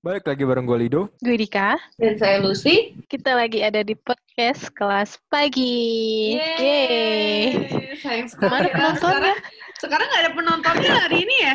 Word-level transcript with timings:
Balik 0.00 0.24
lagi 0.24 0.48
bareng 0.48 0.64
gue 0.64 0.78
Lido. 0.80 1.02
Gue 1.20 1.36
Dika. 1.36 1.76
Dan 2.00 2.16
saya 2.16 2.40
Lucy. 2.40 2.96
Kita 3.04 3.36
lagi 3.36 3.60
ada 3.60 3.84
di 3.84 3.92
podcast 3.92 4.72
kelas 4.72 5.20
pagi. 5.28 6.40
Yeay. 6.40 7.68
Sayang 8.00 8.32
sekali. 8.32 8.48
Mana 8.48 8.64
ya. 8.64 8.72
penontonnya? 8.72 8.96
Sekarang, 8.96 9.36
sekarang 9.76 10.06
nggak 10.08 10.22
ada 10.24 10.32
penontonnya 10.32 10.90
hari 11.04 11.16
ini 11.20 11.36
ya? 11.44 11.54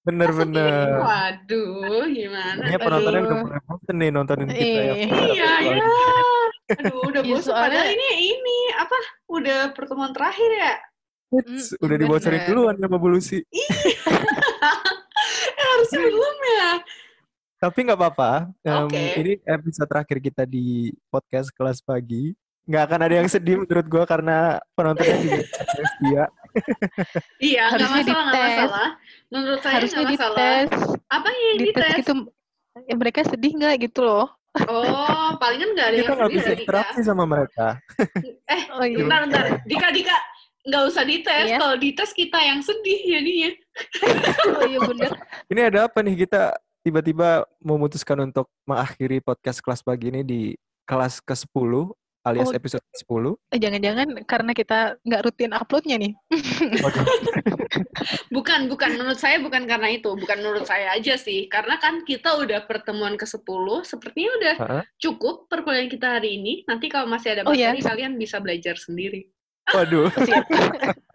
Bener-bener. 0.00 0.72
Waduh, 0.96 2.08
gimana? 2.08 2.62
Ini 2.64 2.76
penontonnya 2.80 3.20
udah 3.20 3.36
mulai 3.44 3.60
bosen 3.68 3.96
nih 4.00 4.10
nontonin 4.10 4.48
kita 4.48 4.64
ya. 4.80 4.94
Eh. 4.96 5.08
Iya, 5.12 5.52
ya. 5.60 5.84
Aduh, 6.80 7.00
udah 7.04 7.20
Iya, 7.20 7.32
bosan. 7.36 7.44
soalnya- 7.44 7.84
Padahal 7.84 7.88
ini, 7.92 8.08
ini, 8.32 8.58
apa, 8.80 8.96
udah 9.28 9.58
pertemuan 9.76 10.12
terakhir 10.16 10.50
ya? 10.56 10.72
Uts, 11.36 11.76
Mm, 11.76 11.84
udah 11.84 11.96
dibocorin 12.00 12.42
duluan 12.48 12.76
sama 12.80 12.96
Bu 12.96 13.12
Lucy. 13.12 13.44
Eh, 15.54 15.64
harusnya 15.66 15.98
belum 16.00 16.36
ya? 16.46 16.70
Tapi 17.64 17.78
nggak 17.80 17.96
apa-apa. 17.96 18.32
Em, 18.60 18.84
Oke. 18.84 19.00
Ini 19.16 19.32
episode 19.42 19.88
terakhir 19.88 20.18
kita 20.20 20.42
di 20.44 20.92
podcast 21.08 21.48
kelas 21.48 21.80
pagi. 21.80 22.36
Nggak 22.64 22.82
akan 22.82 23.00
ada 23.00 23.14
yang 23.16 23.28
sedih 23.28 23.56
menurut 23.56 23.84
gue 23.84 24.04
karena 24.04 24.38
penontonnya 24.72 25.16
juga 25.16 25.40
setia. 25.72 26.24
Iya, 27.40 27.62
nggak 27.64 27.72
Harusnya 27.72 27.96
masalah, 28.04 28.24
nggak 28.26 28.44
masalah. 28.44 28.88
Menurut 29.28 29.60
saya 29.60 29.74
Harusnya 29.74 29.96
nggak 29.98 30.12
masalah. 30.12 30.36
dites. 30.36 30.80
Apa 31.08 31.28
yang 31.30 31.56
Dites 31.56 31.72
dites? 31.72 31.96
gitu. 31.98 32.12
Ya, 32.84 32.94
mereka 32.94 33.20
sedih 33.24 33.52
nggak 33.54 33.74
gitu 33.82 34.00
loh. 34.02 34.26
Oh, 34.64 35.28
palingan 35.34 35.72
nggak 35.72 35.86
ada 35.86 35.96
Kita 35.96 36.04
yang 36.04 36.14
nggak 36.14 36.20
sedih 36.22 36.36
bisa 36.36 36.44
dari 36.44 36.52
Dika. 36.54 36.64
interaksi 36.64 37.00
sama 37.00 37.24
mereka. 37.24 37.66
Eh, 38.54 38.62
Oh 38.70 38.84
iya. 38.84 38.96
bentar, 38.98 39.18
bentar. 39.24 39.44
Dika, 39.64 39.88
Dika. 39.88 40.16
Nggak 40.64 40.82
usah 40.86 41.04
dites. 41.04 41.46
Iya. 41.46 41.58
Kalau 41.60 41.76
dites 41.76 42.10
kita 42.12 42.38
yang 42.40 42.60
sedih 42.60 43.00
jadinya. 43.02 43.50
Oh 44.54 44.64
iya 44.64 44.78
bener. 44.80 45.10
Ini 45.48 45.60
ada 45.66 45.78
apa 45.88 45.98
nih 46.00 46.14
kita 46.20 46.54
tiba-tiba 46.84 47.48
memutuskan 47.58 48.20
untuk 48.22 48.52
mengakhiri 48.68 49.18
podcast 49.18 49.58
kelas 49.58 49.80
pagi 49.80 50.12
ini 50.12 50.20
di 50.20 50.40
kelas 50.84 51.24
ke-10 51.24 51.72
alias 52.24 52.48
Oh. 52.48 52.56
episode 52.56 52.80
ke-10. 52.92 53.24
Eh, 53.52 53.60
Jangan-jangan 53.60 54.08
karena 54.24 54.52
kita 54.52 54.78
nggak 55.00 55.22
rutin 55.24 55.52
uploadnya 55.52 55.96
nih. 55.96 56.12
Bukan, 58.28 58.66
bukan. 58.68 58.90
Menurut 58.98 59.16
saya 59.16 59.38
bukan 59.40 59.64
karena 59.64 59.88
itu. 59.88 60.12
Bukan 60.12 60.42
menurut 60.42 60.66
saya 60.66 60.92
aja 60.92 61.14
sih. 61.14 61.46
Karena 61.48 61.78
kan 61.78 62.02
kita 62.02 62.36
udah 62.36 62.66
pertemuan 62.66 63.14
ke-10. 63.14 63.46
Sepertinya 63.86 64.30
udah 64.36 64.54
Heeh. 64.60 64.82
cukup 65.00 65.46
perkuliahan 65.48 65.88
kita 65.88 66.18
hari 66.18 66.36
ini. 66.36 66.66
Nanti 66.66 66.88
kalau 66.88 67.06
masih 67.06 67.38
ada 67.38 67.42
Oh, 67.46 67.54
iya. 67.54 67.72
materi, 67.72 67.80
kalian 67.86 68.12
bisa 68.16 68.42
belajar 68.42 68.76
sendiri. 68.76 69.30
Waduh. 69.70 70.10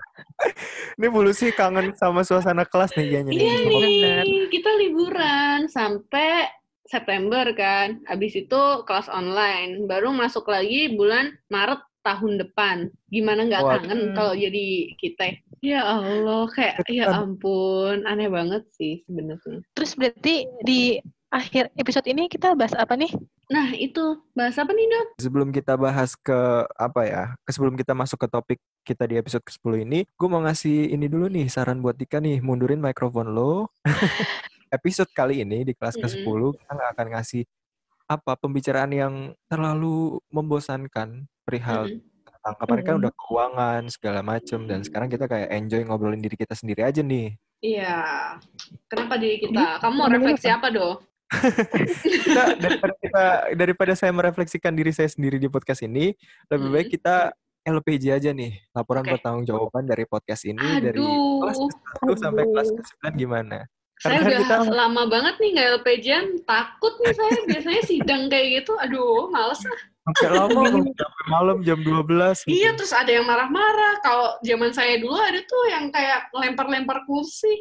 Ini 0.99 1.07
Bu 1.07 1.19
Lucy 1.23 1.51
kangen 1.51 1.95
sama 1.95 2.23
suasana 2.23 2.63
kelas 2.67 2.91
nih 2.95 3.07
kayaknya. 3.07 3.31
Iya 3.31 3.53
nih. 3.63 3.81
Bener. 4.03 4.25
kita 4.51 4.71
liburan 4.79 5.59
sampai 5.71 6.47
September 6.87 7.45
kan. 7.55 8.03
Habis 8.07 8.47
itu 8.47 8.61
kelas 8.83 9.07
online. 9.11 9.85
Baru 9.85 10.11
masuk 10.11 10.47
lagi 10.49 10.91
bulan 10.95 11.35
Maret 11.51 11.79
tahun 12.03 12.41
depan. 12.41 12.89
Gimana 13.11 13.45
nggak 13.45 13.63
Waduh. 13.63 13.73
kangen 13.83 14.01
kalau 14.15 14.33
jadi 14.33 14.67
kita? 14.97 15.39
Ya 15.59 15.83
Allah, 15.83 16.47
kayak 16.55 16.87
ya 16.87 17.11
ampun, 17.11 18.07
aneh 18.07 18.31
banget 18.31 18.63
sih 18.79 19.03
sebenarnya. 19.03 19.59
Terus 19.75 19.91
berarti 19.99 20.47
di 20.63 20.95
akhir 21.29 21.69
episode 21.77 22.05
ini 22.09 22.25
kita 22.25 22.57
bahas 22.57 22.73
apa 22.73 22.97
nih? 22.97 23.13
Nah 23.49 23.73
itu 23.77 24.17
bahas 24.33 24.57
apa 24.57 24.73
nih 24.73 24.85
dok? 24.89 25.05
Sebelum 25.21 25.49
kita 25.53 25.77
bahas 25.77 26.17
ke 26.17 26.65
apa 26.73 27.01
ya, 27.05 27.23
ke 27.45 27.49
sebelum 27.53 27.77
kita 27.77 27.93
masuk 27.93 28.17
ke 28.21 28.27
topik 28.29 28.59
kita 28.85 29.05
di 29.05 29.21
episode 29.21 29.45
ke-10 29.45 29.85
ini, 29.85 29.99
gue 30.09 30.27
mau 30.29 30.41
ngasih 30.41 30.89
ini 30.89 31.05
dulu 31.05 31.29
nih 31.29 31.45
saran 31.49 31.81
buat 31.81 31.93
Dika 31.97 32.17
nih, 32.17 32.41
mundurin 32.41 32.81
mikrofon 32.81 33.29
lo. 33.33 33.69
episode 34.69 35.09
kali 35.17 35.41
ini 35.41 35.65
di 35.65 35.73
kelas 35.73 35.97
ke-10 35.97 36.41
kita 36.61 36.71
nggak 36.77 36.91
akan 36.93 37.07
ngasih 37.17 37.41
apa 38.09 38.33
pembicaraan 38.37 38.93
yang 38.93 39.13
terlalu 39.49 40.17
membosankan 40.33 41.25
perihal 41.45 41.89
Mm-mm. 41.89 42.01
tentang 42.25 42.55
kemarin 42.57 42.83
kan 42.85 42.93
Mm. 42.97 43.01
udah 43.05 43.13
keuangan 43.13 43.81
segala 43.89 44.21
macem 44.25 44.59
dan 44.65 44.81
sekarang 44.81 45.09
kita 45.09 45.25
kayak 45.29 45.49
enjoy 45.53 45.81
ngobrolin 45.85 46.21
diri 46.21 46.37
kita 46.37 46.53
sendiri 46.57 46.85
aja 46.85 47.01
nih. 47.01 47.37
Iya. 47.59 47.97
Kenapa 48.87 49.19
diri 49.19 49.41
kita? 49.43 49.77
Kamu 49.83 49.93
mau 49.93 50.07
ngomongin 50.07 50.37
refleksi 50.37 50.47
apa 50.49 50.69
dok? 50.71 51.08
Kita 51.29 52.43
daripada 52.57 52.93
kita 52.97 53.23
daripada 53.53 53.93
saya 53.93 54.11
merefleksikan 54.11 54.73
diri 54.73 54.89
saya 54.89 55.07
sendiri 55.07 55.37
di 55.37 55.45
podcast 55.45 55.81
ini 55.81 56.13
lebih 56.49 56.69
baik 56.69 56.87
Hmm. 56.89 56.95
kita 56.97 57.15
LPJ 57.59 58.03
aja 58.15 58.31
nih 58.33 58.57
laporan 58.71 59.03
Oke. 59.03 59.13
pertanggongjawaban 59.13 59.85
dari 59.85 60.03
podcast 60.03 60.41
ini 60.43 60.81
dari 60.81 60.97
Aduh. 60.97 61.43
kelas 61.45 61.57
ke-1 61.59 62.17
sampai 62.17 62.43
kelas 62.49 62.69
ke-9 62.73 63.05
gimana 63.15 63.59
Saya 63.99 64.23
Karena 64.23 64.31
udah 64.31 64.39
kita- 64.63 64.71
lama 64.71 65.03
banget 65.11 65.35
nih 65.37 65.49
nggak 65.53 65.67
LPJan, 65.83 66.25
takut 66.47 66.93
nih 67.03 67.11
saya 67.11 67.29
biasanya 67.51 67.83
sidang 67.83 68.21
kayak 68.31 68.63
gitu. 68.63 68.71
Aduh, 68.79 69.27
males 69.27 69.59
ah. 69.67 69.79
sampai 70.15 70.27
lama 70.39 70.61
sampai 70.87 71.23
malam 71.27 71.57
jam 71.67 71.83
12 71.83 72.47
gitu. 72.47 72.63
Iya, 72.63 72.79
terus 72.79 72.95
ada 72.95 73.11
yang 73.11 73.27
marah-marah. 73.27 73.99
Kalau 73.99 74.39
zaman 74.39 74.71
saya 74.71 75.03
dulu 75.03 75.19
ada 75.19 75.43
tuh 75.43 75.63
yang 75.67 75.91
kayak 75.91 76.31
lempar-lempar 76.31 77.03
kursi. 77.03 77.51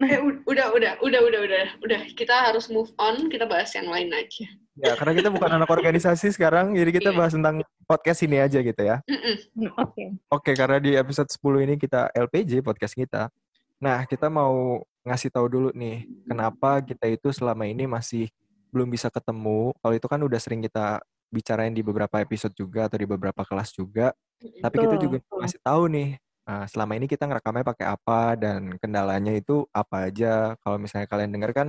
Eh, 0.00 0.16
udah, 0.48 0.72
udah, 0.72 0.92
udah, 1.04 1.20
udah, 1.20 1.40
udah, 1.44 1.66
udah. 1.84 2.00
Kita 2.16 2.48
harus 2.48 2.72
move 2.72 2.88
on. 2.96 3.28
Kita 3.28 3.44
bahas 3.44 3.68
yang 3.76 3.88
lain 3.88 4.08
aja. 4.10 4.48
ya 4.80 4.96
karena 4.96 5.12
kita 5.12 5.28
bukan 5.28 5.60
anak 5.60 5.68
organisasi 5.68 6.32
sekarang 6.32 6.72
jadi 6.72 6.88
kita 6.88 7.10
Iya. 7.12 7.18
bahas 7.20 7.36
tentang 7.36 7.60
podcast 7.84 8.24
ini 8.24 8.40
aja 8.40 8.64
gitu 8.64 8.80
ya 8.80 9.04
Mm-mm. 9.04 9.68
Oke. 9.76 10.04
Oke, 10.32 10.50
karena 10.56 10.80
di 10.80 10.96
episode 10.96 11.28
10 11.28 11.36
ini 11.68 11.74
kita 11.76 12.08
LPJ 12.16 12.64
podcast 12.64 12.96
kita. 12.96 13.28
Nah, 13.76 14.08
kita 14.08 14.32
mau 14.32 14.80
ngasih 15.04 15.28
tahu 15.28 15.52
dulu 15.52 15.68
nih, 15.76 16.08
kenapa 16.24 16.80
kita 16.80 17.12
itu 17.12 17.28
selama 17.28 17.68
ini 17.68 17.84
masih 17.84 18.32
belum 18.72 18.88
bisa 18.88 19.12
ketemu. 19.12 19.76
Kalau 19.76 19.92
itu 19.92 20.06
kan 20.08 20.20
udah 20.22 20.40
sering 20.40 20.64
kita 20.64 21.02
bicarain 21.28 21.76
di 21.76 21.84
beberapa 21.84 22.16
episode 22.16 22.56
juga 22.56 22.88
atau 22.88 22.96
di 22.96 23.04
beberapa 23.04 23.42
kelas 23.44 23.76
juga. 23.76 24.16
Tapi 24.40 24.76
kita 24.80 24.96
juga 24.96 25.20
mau 25.28 25.44
ngasih 25.44 25.60
tahu 25.60 25.82
nih, 25.92 26.08
nah, 26.50 26.66
selama 26.66 26.98
ini 26.98 27.06
kita 27.06 27.30
ngerekamnya 27.30 27.62
pakai 27.62 27.86
apa 27.86 28.34
dan 28.34 28.74
kendalanya 28.82 29.30
itu 29.30 29.62
apa 29.70 30.10
aja. 30.10 30.58
Kalau 30.58 30.82
misalnya 30.82 31.06
kalian 31.06 31.30
dengar 31.30 31.54
kan 31.54 31.68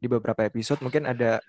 di 0.00 0.08
beberapa 0.08 0.40
episode 0.48 0.80
mungkin 0.80 1.04
ada 1.04 1.44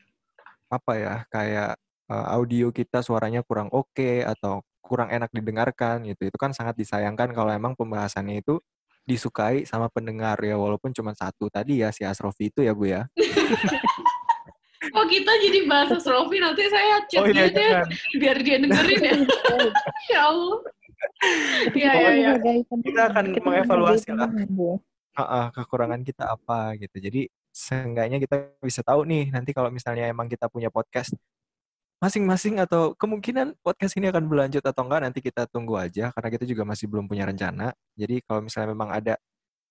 apa 0.68 0.94
ya, 1.00 1.16
kayak 1.32 1.80
eh, 2.12 2.28
audio 2.36 2.76
kita 2.76 3.00
suaranya 3.00 3.40
kurang 3.48 3.72
oke 3.72 4.28
atau 4.28 4.60
kurang 4.84 5.08
enak 5.16 5.32
didengarkan 5.32 6.04
gitu. 6.12 6.28
Itu 6.28 6.36
kan 6.36 6.52
sangat 6.52 6.76
disayangkan 6.76 7.32
kalau 7.32 7.56
emang 7.56 7.80
pembahasannya 7.80 8.44
itu 8.44 8.60
disukai 9.08 9.64
sama 9.64 9.88
pendengar 9.88 10.40
ya 10.44 10.56
walaupun 10.56 10.96
cuma 10.96 11.12
satu 11.16 11.52
tadi 11.52 11.84
ya 11.84 11.92
si 11.92 12.04
Asrofi 12.04 12.52
itu 12.52 12.64
ya 12.68 12.76
Bu 12.76 12.92
ya. 12.92 13.08
Oh, 14.92 15.08
kita 15.08 15.32
jadi 15.40 15.64
bahas 15.64 15.96
Asrofi. 15.96 16.44
Nanti 16.44 16.68
saya 16.68 17.00
chat 17.08 17.24
Oh 17.24 17.28
iya 17.32 17.48
dia 17.48 17.56
deh, 17.56 17.72
biar 18.20 18.38
dia 18.44 18.58
dengerin 18.60 19.00
ya. 19.00 19.16
ya 20.12 20.22
Allah. 20.28 20.60
Iya, 21.74 21.92
iya, 21.96 22.12
iya. 22.36 22.64
Kita 22.68 23.02
akan 23.12 23.26
mengevaluasi 23.40 24.12
lah 24.12 24.30
ah, 25.18 25.48
kekurangan 25.54 26.02
kita 26.02 26.34
apa 26.34 26.76
gitu. 26.78 26.98
Jadi 27.00 27.30
seenggaknya 27.54 28.18
kita 28.18 28.50
bisa 28.60 28.82
tahu 28.82 29.06
nih 29.06 29.30
nanti 29.30 29.54
kalau 29.54 29.70
misalnya 29.70 30.10
emang 30.10 30.26
kita 30.26 30.50
punya 30.50 30.74
podcast 30.74 31.14
masing-masing 32.02 32.60
atau 32.60 32.92
kemungkinan 33.00 33.56
podcast 33.64 33.96
ini 33.96 34.12
akan 34.12 34.28
berlanjut 34.28 34.60
atau 34.60 34.84
enggak 34.84 35.08
nanti 35.08 35.24
kita 35.24 35.48
tunggu 35.48 35.80
aja 35.80 36.12
karena 36.12 36.30
kita 36.34 36.44
juga 36.44 36.68
masih 36.68 36.92
belum 36.92 37.08
punya 37.08 37.24
rencana. 37.24 37.72
Jadi 37.96 38.20
kalau 38.28 38.44
misalnya 38.44 38.76
memang 38.76 38.92
ada 38.92 39.16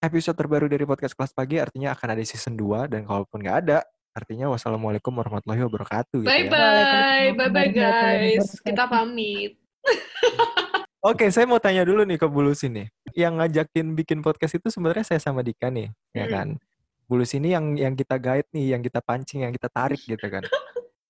episode 0.01 0.35
terbaru 0.35 0.67
dari 0.67 0.89
podcast 0.89 1.13
kelas 1.13 1.37
pagi 1.37 1.61
artinya 1.61 1.93
akan 1.93 2.09
ada 2.17 2.23
season 2.25 2.57
2 2.57 2.89
dan 2.89 3.05
kalaupun 3.05 3.39
nggak 3.45 3.59
ada 3.69 3.79
artinya 4.13 4.49
wassalamualaikum 4.53 5.13
warahmatullahi 5.13 5.65
wabarakatuh 5.65 6.19
gitu 6.25 6.29
Bye 6.29 6.49
ya. 6.49 6.53
bye, 6.53 7.29
bye 7.37 7.51
bye 7.53 7.71
guys. 7.73 8.61
Kita 8.65 8.89
pamit. 8.89 9.61
Oke, 11.03 11.27
saya 11.35 11.51
mau 11.51 11.59
tanya 11.59 11.83
dulu 11.83 12.07
nih 12.07 12.15
ke 12.15 12.31
Bulus 12.31 12.63
ini. 12.63 12.87
Yang 13.11 13.33
ngajakin 13.35 13.87
bikin 13.99 14.19
podcast 14.23 14.55
itu 14.55 14.71
sebenarnya 14.71 15.03
saya 15.03 15.19
sama 15.19 15.43
Dika 15.43 15.67
nih, 15.67 15.91
ya 16.15 16.27
Mm. 16.27 16.33
kan? 16.33 16.49
Bulus 17.11 17.35
ini 17.35 17.51
yang 17.51 17.75
yang 17.75 17.99
kita 17.99 18.23
guide 18.23 18.47
nih, 18.55 18.79
yang 18.79 18.83
kita 18.87 19.03
pancing, 19.03 19.43
yang 19.43 19.51
kita 19.51 19.67
tarik 19.67 19.99
gitu 19.99 20.23
kan. 20.31 20.47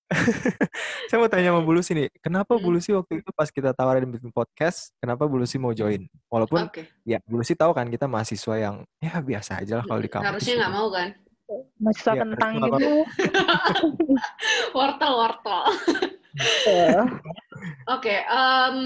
saya 1.09 1.17
mau 1.21 1.29
tanya 1.29 1.53
sama 1.53 1.61
Bulus 1.61 1.93
ini, 1.93 2.09
kenapa 2.25 2.57
Mm. 2.57 2.65
Bulusi 2.65 2.89
waktu 2.89 3.21
itu 3.21 3.29
pas 3.29 3.53
kita 3.53 3.69
tawarin 3.69 4.09
bikin 4.09 4.33
podcast, 4.33 4.97
kenapa 4.97 5.29
Bulusi 5.29 5.61
mau 5.61 5.77
join? 5.77 6.09
Walaupun 6.25 6.73
Oke. 6.73 6.89
ya 7.05 7.21
Bulusi 7.29 7.53
tahu 7.53 7.77
kan 7.77 7.85
kita 7.85 8.09
mahasiswa 8.09 8.55
yang 8.57 8.75
ya 8.97 9.21
biasa 9.21 9.61
aja 9.61 9.77
lah 9.77 9.85
kalau 9.85 10.01
di 10.01 10.09
kampus. 10.09 10.25
Harusnya 10.25 10.53
nggak 10.57 10.73
mau 10.73 10.89
kan? 10.89 11.07
Mahasiswa 11.77 12.11
Iya, 12.17 12.21
kentang 12.25 12.51
gitu. 12.65 12.89
Wortel, 14.77 15.13
wortel. 15.21 15.61
Oke, 17.91 18.15
em, 18.15 18.79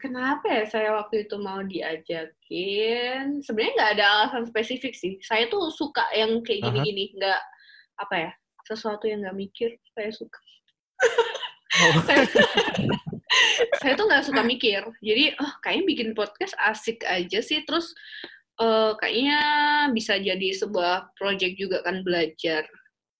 kenapa 0.00 0.44
ya 0.48 0.64
saya 0.68 0.90
waktu 0.96 1.28
itu 1.28 1.36
mau 1.40 1.60
diajakin? 1.64 3.40
Sebenarnya 3.40 3.72
nggak 3.76 3.92
ada 3.96 4.04
alasan 4.04 4.44
spesifik 4.48 4.92
sih. 4.96 5.16
Saya 5.24 5.48
tuh 5.48 5.68
suka 5.72 6.04
yang 6.12 6.40
kayak 6.44 6.68
gini-gini, 6.68 7.16
nggak 7.16 7.40
apa 8.00 8.14
ya, 8.16 8.30
sesuatu 8.64 9.08
yang 9.08 9.24
nggak 9.24 9.36
mikir. 9.36 9.70
Saya 9.92 10.10
suka. 10.12 10.40
Oh. 11.76 12.00
saya, 12.08 12.24
saya 13.84 13.92
tuh 13.96 14.06
nggak 14.08 14.24
suka 14.24 14.40
mikir. 14.44 14.80
Jadi, 15.04 15.36
oh 15.36 15.52
kayaknya 15.60 15.84
bikin 15.84 16.10
podcast 16.16 16.56
asik 16.56 17.04
aja 17.04 17.40
sih. 17.44 17.64
Terus 17.68 17.92
eh, 18.60 18.92
kayaknya 18.96 19.40
bisa 19.92 20.16
jadi 20.16 20.48
sebuah 20.56 21.16
project 21.16 21.54
juga 21.60 21.84
kan 21.84 22.00
belajar. 22.00 22.64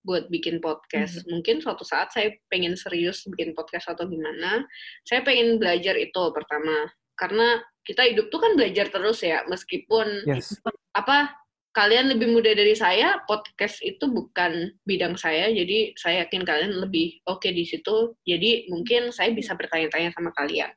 Buat 0.06 0.31
bikin 0.31 0.62
podcast. 0.62 1.26
Hmm. 1.26 1.38
Mungkin 1.38 1.58
suatu 1.58 1.82
saat 1.82 2.14
saya 2.14 2.31
pengen 2.47 2.79
serius 2.79 3.26
bikin 3.26 3.53
podcast 3.53 3.91
atau 3.91 4.06
gimana. 4.06 4.62
Saya 5.03 5.26
pengen 5.26 5.58
belajar 5.58 5.99
itu 5.99 6.23
pertama. 6.31 6.87
Karena 7.19 7.58
kita 7.82 8.06
hidup 8.06 8.31
tuh 8.31 8.38
kan 8.38 8.55
belajar 8.55 8.87
terus 8.87 9.19
ya, 9.26 9.43
meskipun 9.50 10.31
yes. 10.31 10.55
apa 10.94 11.35
kalian 11.76 12.08
lebih 12.08 12.32
muda 12.32 12.56
dari 12.56 12.73
saya, 12.73 13.20
podcast 13.29 13.85
itu 13.85 14.08
bukan 14.08 14.73
bidang 14.88 15.12
saya, 15.20 15.53
jadi 15.53 15.93
saya 16.00 16.25
yakin 16.25 16.43
kalian 16.49 16.73
lebih 16.73 17.20
oke 17.29 17.44
okay 17.44 17.53
di 17.53 17.69
situ. 17.69 18.17
Jadi 18.25 18.73
mungkin 18.73 19.12
saya 19.12 19.37
bisa 19.37 19.53
bertanya-tanya 19.53 20.08
sama 20.17 20.32
kalian. 20.32 20.73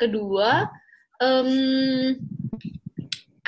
Kedua, 0.00 0.64
um, 1.20 2.16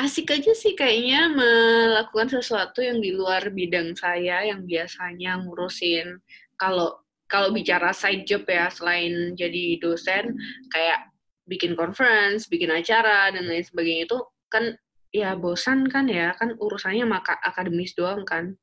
asik 0.00 0.32
aja 0.32 0.56
sih 0.56 0.72
kayaknya 0.72 1.28
melakukan 1.28 2.40
sesuatu 2.40 2.80
yang 2.80 3.04
di 3.04 3.12
luar 3.12 3.52
bidang 3.52 3.92
saya 3.92 4.48
yang 4.48 4.64
biasanya 4.64 5.40
ngurusin 5.44 6.20
kalau 6.56 6.96
kalau 7.30 7.54
bicara 7.54 7.94
side 7.94 8.26
job 8.26 8.42
ya 8.48 8.66
selain 8.72 9.38
jadi 9.38 9.78
dosen 9.78 10.34
kayak 10.74 11.10
bikin 11.46 11.74
conference, 11.74 12.46
bikin 12.46 12.70
acara 12.70 13.30
dan 13.34 13.46
lain 13.46 13.62
sebagainya 13.62 14.06
itu 14.06 14.18
kan 14.46 14.74
ya 15.10 15.34
bosan 15.34 15.90
kan 15.90 16.06
ya 16.06 16.30
kan 16.38 16.54
urusannya 16.54 17.06
maka 17.06 17.34
akademis 17.42 17.94
doang 17.94 18.22
kan. 18.22 18.54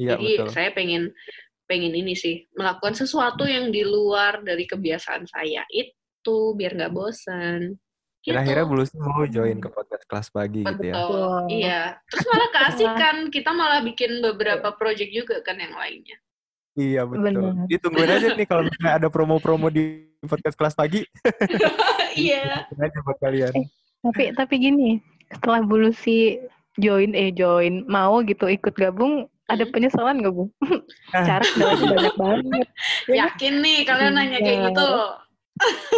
Ya, 0.00 0.16
jadi 0.16 0.44
betul. 0.44 0.48
saya 0.52 0.70
pengen 0.72 1.02
pengen 1.64 1.92
ini 1.96 2.12
sih 2.12 2.44
melakukan 2.56 2.92
sesuatu 2.96 3.48
yang 3.48 3.72
di 3.72 3.84
luar 3.84 4.44
dari 4.44 4.68
kebiasaan 4.68 5.24
saya 5.28 5.64
itu 5.72 6.56
biar 6.56 6.76
nggak 6.76 6.92
bosan. 6.92 7.76
Gitu. 8.24 8.32
Dan 8.32 8.40
akhirnya 8.40 8.64
Bulus 8.64 8.88
mau 8.96 9.28
join 9.28 9.60
ke 9.60 9.68
podcast 9.68 10.04
kelas 10.08 10.28
pagi 10.32 10.64
Betul. 10.64 10.80
gitu 10.80 10.84
ya. 10.88 10.94
Iya. 11.52 11.80
Terus 12.08 12.24
malah 12.24 12.50
kasih 12.56 12.88
kan 12.96 13.16
kita 13.28 13.50
malah 13.52 13.80
bikin 13.84 14.24
beberapa 14.24 14.72
project 14.72 15.12
juga 15.12 15.44
kan 15.44 15.60
yang 15.60 15.76
lainnya. 15.76 16.16
Iya 16.74 17.04
betul. 17.04 17.52
Ditungguin 17.68 18.10
aja 18.10 18.32
nih 18.32 18.48
kalau 18.48 18.64
misalnya 18.64 18.92
ada 18.96 19.08
promo-promo 19.12 19.68
di 19.68 20.08
podcast 20.24 20.56
kelas 20.56 20.74
pagi. 20.74 21.04
Iya. 22.14 22.70
aja 22.70 22.98
buat 23.02 23.18
kalian. 23.18 23.50
Eh, 23.58 23.66
tapi 23.98 24.30
tapi 24.38 24.54
gini, 24.62 25.02
setelah 25.26 25.66
Bulusi 25.66 26.38
join 26.78 27.10
eh 27.10 27.34
join 27.34 27.82
mau 27.90 28.22
gitu 28.22 28.46
ikut 28.46 28.70
gabung 28.78 29.26
ada 29.50 29.66
hmm. 29.66 29.72
penyesalan 29.74 30.22
gak 30.22 30.30
bu? 30.30 30.46
Cara 31.26 31.42
banyak 31.58 32.16
banget. 32.16 32.66
Yakin 33.10 33.54
nih 33.60 33.78
kalian 33.82 34.14
nanya 34.14 34.38
kayak 34.40 34.58
iya. 34.62 34.68
gitu 34.70 34.88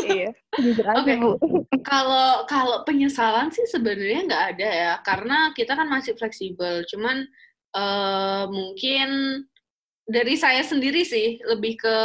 iya, 0.05 0.31
Oke. 1.01 1.17
Okay. 1.17 1.17
Kalau 1.81 2.45
kalau 2.45 2.85
penyesalan 2.85 3.49
sih 3.49 3.65
sebenarnya 3.65 4.29
nggak 4.29 4.45
ada 4.57 4.69
ya, 4.69 4.93
karena 5.01 5.51
kita 5.57 5.73
kan 5.73 5.89
masih 5.89 6.13
fleksibel. 6.17 6.85
Cuman 6.89 7.25
uh, 7.73 8.45
mungkin 8.53 9.09
dari 10.07 10.35
saya 10.39 10.63
sendiri 10.63 11.03
sih 11.03 11.41
lebih 11.43 11.81
ke 11.81 11.97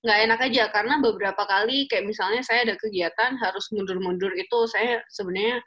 nggak 0.00 0.20
enak 0.24 0.40
aja 0.48 0.64
karena 0.72 0.96
beberapa 0.96 1.44
kali 1.44 1.84
kayak 1.84 2.08
misalnya 2.08 2.40
saya 2.40 2.64
ada 2.64 2.74
kegiatan 2.80 3.36
harus 3.36 3.68
mundur-mundur 3.68 4.32
itu 4.32 4.58
saya 4.64 5.04
sebenarnya 5.12 5.60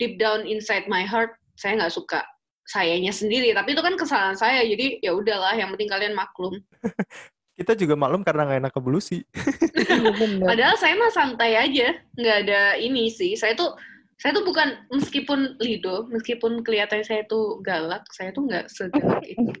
deep 0.00 0.16
down 0.16 0.48
inside 0.48 0.88
my 0.88 1.04
heart 1.04 1.36
saya 1.60 1.76
nggak 1.76 1.92
suka 1.92 2.24
sayanya 2.64 3.12
sendiri 3.12 3.52
tapi 3.52 3.76
itu 3.76 3.82
kan 3.84 3.94
kesalahan 4.00 4.32
saya 4.32 4.64
jadi 4.64 5.04
ya 5.04 5.12
udahlah 5.12 5.52
yang 5.60 5.68
penting 5.76 5.92
kalian 5.92 6.16
maklum 6.16 6.56
kita 7.56 7.72
juga 7.72 7.96
maklum 7.96 8.20
karena 8.20 8.44
nggak 8.44 8.60
enak 8.68 8.74
kebelusi. 8.76 9.24
Iya, 9.72 10.12
Padahal 10.44 10.76
saya 10.76 10.94
mah 10.94 11.12
santai 11.12 11.56
aja, 11.56 11.96
nggak 12.14 12.36
ada 12.44 12.76
ini 12.76 13.08
sih. 13.08 13.32
Saya 13.32 13.56
tuh 13.56 13.72
saya 14.20 14.36
tuh 14.36 14.44
bukan 14.44 14.76
meskipun 14.92 15.60
Lido, 15.60 16.08
meskipun 16.12 16.60
kelihatan 16.60 17.00
saya 17.04 17.24
tuh 17.28 17.60
galak, 17.64 18.04
saya 18.12 18.32
tuh 18.32 18.44
nggak 18.44 18.68
segalak 18.68 19.24
itu. 19.24 19.52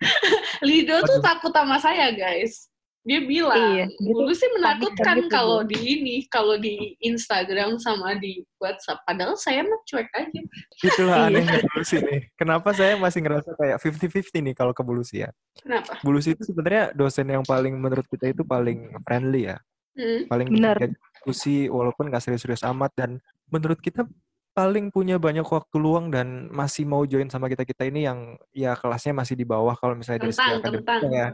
Lido 0.68 1.00
tuh 1.04 1.20
takut 1.20 1.52
sama 1.52 1.76
saya 1.76 2.12
guys 2.16 2.71
dia 3.02 3.18
bilang 3.18 3.82
iya, 3.82 3.86
dulu 3.98 4.30
sih 4.30 4.46
menakutkan 4.54 5.26
kalau 5.26 5.66
di 5.66 5.74
ini 5.74 6.22
kalau 6.30 6.54
di 6.54 6.94
Instagram 7.02 7.74
sama 7.82 8.14
di 8.14 8.46
WhatsApp. 8.62 9.02
Padahal 9.02 9.34
saya 9.34 9.66
mah 9.66 9.80
cuek 9.90 10.06
aja. 10.14 10.40
Itulah 10.86 11.16
iya. 11.26 11.28
anehnya 11.34 11.58
Bulusi 11.66 11.98
nih. 11.98 12.20
Kenapa 12.38 12.70
saya 12.70 12.94
masih 12.94 13.26
ngerasa 13.26 13.50
kayak 13.58 13.76
50-50 13.82 14.46
nih 14.46 14.54
kalau 14.54 14.70
ke 14.70 14.86
Bulusi 14.86 15.26
ya? 15.26 15.34
Kenapa? 15.58 15.98
Bulusi 16.06 16.38
itu 16.38 16.46
sebenarnya 16.46 16.94
dosen 16.94 17.26
yang 17.26 17.42
paling 17.42 17.74
menurut 17.74 18.06
kita 18.06 18.30
itu 18.30 18.46
paling 18.46 18.94
friendly 19.02 19.50
ya. 19.50 19.58
Hmm. 19.92 20.24
paling 20.24 20.48
benar. 20.48 20.80
diskusi 20.80 21.68
walaupun 21.68 22.08
gak 22.08 22.22
serius-serius 22.22 22.62
amat. 22.70 22.94
Dan 22.94 23.18
menurut 23.50 23.82
kita 23.82 24.06
paling 24.54 24.94
punya 24.94 25.18
banyak 25.18 25.44
waktu 25.44 25.76
luang 25.80 26.12
dan 26.12 26.46
masih 26.52 26.86
mau 26.86 27.02
join 27.02 27.26
sama 27.32 27.50
kita 27.50 27.66
kita 27.66 27.88
ini 27.88 28.04
yang 28.04 28.36
ya 28.52 28.76
kelasnya 28.76 29.16
masih 29.16 29.32
di 29.32 29.48
bawah 29.48 29.72
kalau 29.80 29.96
misalnya 29.96 30.28
dari 30.28 30.34
segi 30.36 30.60
akademik 30.60 31.08
ya 31.08 31.28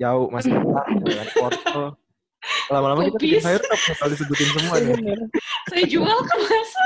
jauh 0.00 0.26
masih 0.30 0.52
jalan 1.06 1.28
porto 1.34 1.98
lama-lama 2.68 3.08
kita 3.08 3.18
bikin 3.20 3.40
sayur 3.40 3.62
top 3.64 3.80
kalau 3.96 4.10
disebutin 4.12 4.48
semua 4.52 4.76
nih. 4.80 5.16
Saya 5.72 5.84
jual 5.88 6.18
ke 6.20 6.34
masa. 6.44 6.84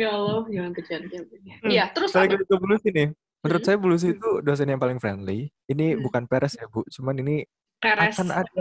Ya 0.00 0.08
Allah 0.16 0.48
jangan 0.48 0.72
kejadian 0.72 1.22
hmm. 1.28 1.68
ya 1.68 1.92
terus 1.92 2.16
saya 2.16 2.24
ke 2.24 2.56
bulus 2.56 2.80
ini 2.88 3.12
menurut 3.44 3.60
hmm. 3.60 3.68
saya 3.68 3.76
bulus 3.76 4.02
itu 4.08 4.28
dosen 4.40 4.68
yang 4.72 4.80
paling 4.80 4.96
friendly. 4.96 5.52
Ini 5.68 5.96
hmm. 5.96 6.00
bukan 6.08 6.24
peres 6.24 6.56
ya 6.56 6.64
bu. 6.72 6.88
Cuman 6.88 7.20
ini 7.20 7.44
peres. 7.78 8.16
akan 8.16 8.28
ada 8.32 8.60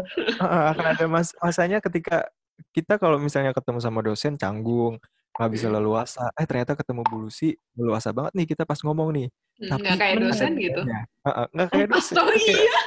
akan 0.75 0.85
ada 0.93 1.05
mas 1.07 1.31
masanya 1.39 1.79
ketika 1.79 2.27
kita 2.75 2.99
kalau 2.99 3.15
misalnya 3.21 3.55
ketemu 3.55 3.79
sama 3.79 4.03
dosen 4.03 4.35
canggung 4.35 4.99
nggak 5.37 5.51
bisa 5.53 5.67
leluasa 5.69 6.33
eh 6.33 6.45
ternyata 6.49 6.73
ketemu 6.73 7.05
bulusi 7.05 7.53
leluasa 7.77 8.09
banget 8.09 8.33
nih 8.33 8.45
kita 8.49 8.65
pas 8.65 8.81
ngomong 8.81 9.13
nih 9.13 9.27
hmm, 9.29 9.69
tapi 9.69 9.81
nggak 9.85 9.97
kayak 10.01 10.15
dosen 10.17 10.51
gitu 10.57 10.81
nggak 10.81 11.67
kayak 11.69 11.87
dosen 11.93 12.13
oh, 12.17 12.33
iya 12.33 12.77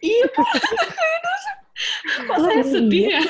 iya 0.00 0.26
kayak 0.32 1.20
dosen 1.20 1.56
kok 2.24 2.38
saya 2.40 2.62
sedih 2.64 3.06
ya 3.12 3.22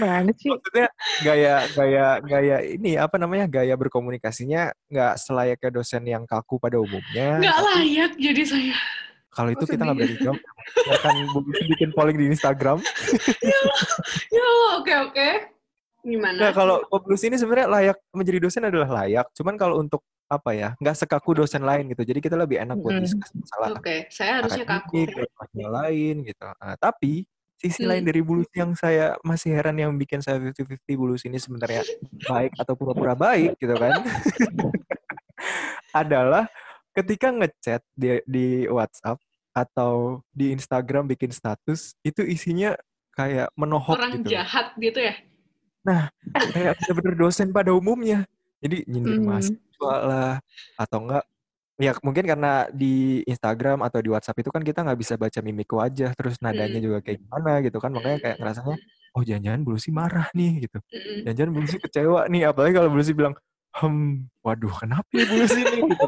Mana 0.00 0.30
sih? 0.36 0.50
Maksudnya 0.50 0.88
gaya 1.22 1.54
gaya 1.72 2.06
gaya 2.20 2.56
ini 2.66 2.98
apa 2.98 3.16
namanya 3.16 3.46
gaya 3.48 3.74
berkomunikasinya 3.78 4.74
nggak 4.90 5.14
selayaknya 5.16 5.70
dosen 5.70 6.02
yang 6.04 6.24
kaku 6.28 6.60
pada 6.60 6.76
umumnya. 6.76 7.40
Nggak 7.40 7.58
layak 7.62 8.12
jadi 8.18 8.42
saya. 8.44 8.76
Kalau 9.34 9.50
itu 9.50 9.64
kita 9.66 9.82
nggak 9.82 9.96
berani 9.98 10.16
jawab. 10.22 10.40
Akan 10.98 11.14
bikin 11.72 11.90
polling 11.94 12.18
di 12.18 12.26
Instagram. 12.30 12.78
ya, 13.42 13.60
ya 14.30 14.46
oke 14.78 14.94
oke. 15.10 15.53
Gimana? 16.04 16.36
Nah, 16.36 16.52
kalau 16.52 16.84
Publius 16.92 17.24
ini 17.24 17.40
sebenarnya 17.40 17.68
layak 17.72 17.98
menjadi 18.12 18.38
dosen 18.44 18.68
adalah 18.68 19.02
layak. 19.02 19.26
Cuman 19.32 19.56
kalau 19.56 19.80
untuk 19.80 20.04
apa 20.28 20.52
ya, 20.52 20.68
nggak 20.76 20.96
sekaku 21.00 21.40
dosen 21.40 21.64
lain 21.64 21.88
gitu. 21.88 22.04
Jadi 22.04 22.20
kita 22.20 22.36
lebih 22.36 22.60
enak 22.60 22.76
buat 22.76 23.00
diskusi 23.00 23.32
masalah. 23.40 23.72
Oke, 23.72 23.80
okay. 23.80 23.98
saya 24.12 24.44
harusnya 24.44 24.64
kaku. 24.68 25.08
Ini, 25.08 25.64
lain 25.64 26.14
gitu. 26.28 26.44
Nah, 26.44 26.76
tapi 26.76 27.24
sisi 27.56 27.80
hmm. 27.80 27.88
lain 27.88 28.02
dari 28.04 28.20
bulus 28.20 28.50
yang 28.52 28.76
saya 28.76 29.16
masih 29.24 29.56
heran 29.56 29.80
yang 29.80 29.96
bikin 29.96 30.20
saya 30.20 30.36
50-50 30.36 31.00
bulus 31.00 31.24
ini 31.24 31.40
sebenarnya 31.40 31.80
baik 32.28 32.52
atau 32.60 32.76
pura-pura 32.76 33.16
baik 33.16 33.56
gitu 33.56 33.72
kan. 33.72 34.04
adalah 36.04 36.50
ketika 36.92 37.30
ngechat 37.30 37.80
di, 37.94 38.18
di 38.26 38.46
WhatsApp 38.66 39.22
atau 39.54 40.20
di 40.34 40.50
Instagram 40.50 41.06
bikin 41.06 41.30
status 41.30 41.94
itu 42.02 42.26
isinya 42.26 42.74
kayak 43.14 43.46
menohok 43.54 43.94
orang 43.94 44.18
gitu. 44.18 44.34
jahat 44.34 44.74
gitu 44.74 44.98
ya 44.98 45.14
Nah, 45.84 46.08
kayak 46.56 46.80
bener-bener 46.80 47.14
dosen 47.28 47.52
pada 47.52 47.70
umumnya. 47.76 48.24
Jadi 48.64 48.88
nyindir 48.88 49.20
hmm. 49.20 49.28
mahasiswa 49.28 49.94
lah, 50.00 50.34
atau 50.80 50.98
enggak 51.04 51.24
ya 51.74 51.90
mungkin 52.06 52.22
karena 52.22 52.70
di 52.70 53.26
Instagram 53.26 53.82
atau 53.82 53.98
di 53.98 54.06
WhatsApp 54.06 54.46
itu 54.46 54.50
kan 54.54 54.62
kita 54.62 54.86
nggak 54.86 54.98
bisa 54.98 55.18
baca 55.18 55.42
mimik 55.42 55.70
wajah 55.74 56.14
terus 56.14 56.38
nadanya 56.38 56.78
hmm. 56.78 56.86
juga 56.86 56.98
kayak 57.02 57.18
gimana 57.26 57.52
gitu 57.66 57.78
kan 57.82 57.90
makanya 57.90 58.18
kayak 58.22 58.36
ngerasanya 58.38 58.76
oh 59.18 59.22
jangan-jangan 59.26 59.60
Bulusi 59.66 59.90
marah 59.90 60.30
nih 60.38 60.70
gitu 60.70 60.78
hmm. 60.78 61.26
jangan-jangan 61.26 61.50
Bulusi 61.50 61.76
kecewa 61.82 62.20
nih 62.30 62.42
apalagi 62.46 62.74
kalau 62.78 62.90
Bulusi 62.94 63.10
bilang 63.10 63.34
hmm 63.74 64.30
waduh 64.46 64.74
kenapa 64.78 65.08
ya 65.10 65.26
Bulusi 65.26 65.60
nih 65.66 65.80
gitu 65.82 66.06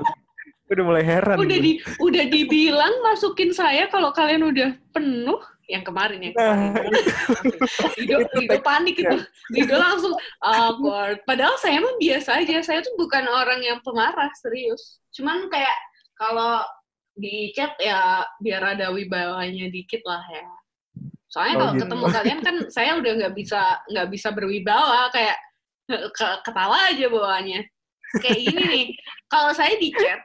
udah 0.66 0.84
mulai 0.86 1.04
heran 1.06 1.36
udah 1.38 1.58
di 1.58 1.72
udah 1.98 2.24
dibilang 2.30 2.94
masukin 3.02 3.50
saya 3.50 3.90
kalau 3.90 4.14
kalian 4.14 4.46
udah 4.46 4.70
penuh 4.94 5.38
yang 5.66 5.82
kemarin 5.82 6.22
ya 6.22 6.32
Dido, 7.98 8.22
Dido 8.38 8.58
panik 8.62 8.96
itu. 9.02 9.18
Dido 9.50 9.74
langsung 9.74 10.14
awkward. 10.38 11.22
Padahal 11.26 11.58
saya 11.58 11.82
mah 11.82 11.94
biasa 11.98 12.42
aja. 12.42 12.62
Saya 12.62 12.80
tuh 12.86 12.94
bukan 12.94 13.26
orang 13.26 13.60
yang 13.66 13.78
pemarah 13.82 14.30
serius. 14.38 15.02
Cuman 15.10 15.50
kayak 15.50 15.74
kalau 16.14 16.62
di 17.16 17.50
chat 17.56 17.74
ya 17.82 18.22
biar 18.38 18.76
ada 18.78 18.94
wibawanya 18.94 19.66
dikit 19.72 20.06
lah 20.06 20.22
ya. 20.30 20.46
Soalnya 21.26 21.54
oh, 21.54 21.58
kalau 21.58 21.72
gitu. 21.74 21.82
ketemu 21.82 22.04
kalian 22.14 22.40
kan 22.46 22.56
saya 22.76 22.90
udah 23.02 23.12
nggak 23.24 23.34
bisa 23.34 23.60
nggak 23.90 24.08
bisa 24.14 24.28
berwibawa. 24.30 25.10
Kayak 25.10 25.38
ketawa 26.46 26.94
aja 26.94 27.06
bawaannya. 27.10 27.60
Kayak 28.22 28.38
gini 28.38 28.64
nih. 28.70 28.86
Kalau 29.26 29.50
saya 29.50 29.74
di 29.74 29.90
chat 29.90 30.22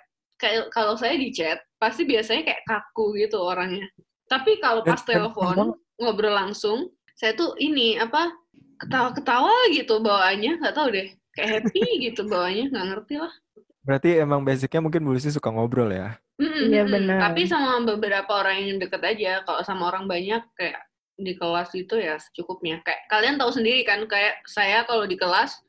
kalau 0.73 0.97
saya 0.97 1.21
di 1.21 1.29
chat 1.29 1.61
pasti 1.77 2.01
biasanya 2.01 2.41
kayak 2.41 2.65
kaku 2.65 3.13
gitu 3.13 3.37
orangnya 3.37 3.85
tapi 4.31 4.63
kalau 4.63 4.79
pas 4.87 5.03
telepon 5.03 5.75
ngobrol 5.99 6.31
langsung, 6.31 6.87
saya 7.19 7.35
tuh 7.35 7.59
ini 7.59 7.99
apa 7.99 8.31
ketawa-ketawa 8.79 9.51
gitu 9.75 9.99
bawaannya, 9.99 10.63
nggak 10.63 10.71
tahu 10.71 10.87
deh, 10.95 11.11
kayak 11.35 11.67
happy 11.67 11.83
gitu 12.07 12.23
bawaannya, 12.23 12.71
nggak 12.71 12.87
ngerti 12.95 13.15
lah. 13.19 13.33
Berarti 13.83 14.09
emang 14.23 14.47
basicnya 14.47 14.79
mungkin 14.79 15.03
Bulusi 15.03 15.27
suka 15.33 15.51
ngobrol 15.51 15.91
ya? 15.91 16.15
Iya 16.41 16.87
benar. 16.87 17.29
Tapi 17.29 17.45
sama 17.45 17.81
beberapa 17.85 18.29
orang 18.41 18.57
yang 18.61 18.77
deket 18.81 19.01
aja. 19.05 19.41
Kalau 19.45 19.61
sama 19.61 19.89
orang 19.93 20.09
banyak 20.09 20.41
kayak 20.57 20.81
di 21.17 21.33
kelas 21.37 21.69
itu 21.77 21.97
ya 21.97 22.17
secukupnya. 22.17 22.81
Kayak 22.81 23.09
kalian 23.09 23.35
tahu 23.37 23.53
sendiri 23.53 23.81
kan, 23.85 24.05
kayak 24.09 24.41
saya 24.49 24.85
kalau 24.85 25.05
di 25.05 25.17
kelas 25.17 25.61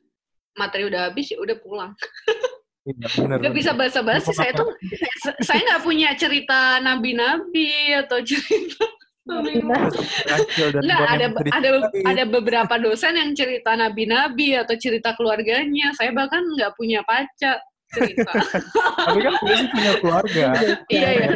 materi 0.57 0.89
udah 0.89 1.09
habis 1.09 1.29
ya 1.33 1.41
udah 1.41 1.57
pulang. 1.61 1.91
Iya, 2.83 3.07
bener, 3.15 3.37
gak 3.39 3.55
bisa 3.55 3.71
basa-basi. 3.71 4.35
Saya 4.35 4.51
tuh 4.51 4.67
saya 5.39 5.61
nggak 5.63 5.83
punya 5.87 6.11
cerita 6.19 6.83
nabi-nabi 6.83 7.95
atau 8.03 8.19
cerita 8.19 8.83
Nggak, 9.23 10.99
ada 11.15 11.27
ada 11.55 11.69
ada 12.03 12.23
beberapa 12.27 12.75
dosen 12.75 13.15
yang 13.15 13.31
cerita 13.31 13.71
nabi-nabi 13.71 14.59
atau 14.59 14.75
cerita 14.75 15.15
keluarganya. 15.15 15.95
Saya 15.95 16.11
bahkan 16.11 16.43
nggak 16.43 16.75
punya 16.75 16.99
pacar 17.07 17.63
cerita. 17.95 18.35
Tapi 19.07 19.19
kan 19.23 19.33
punya 19.39 19.93
keluarga. 20.03 20.45
iya, 20.91 21.09
iya. 21.15 21.29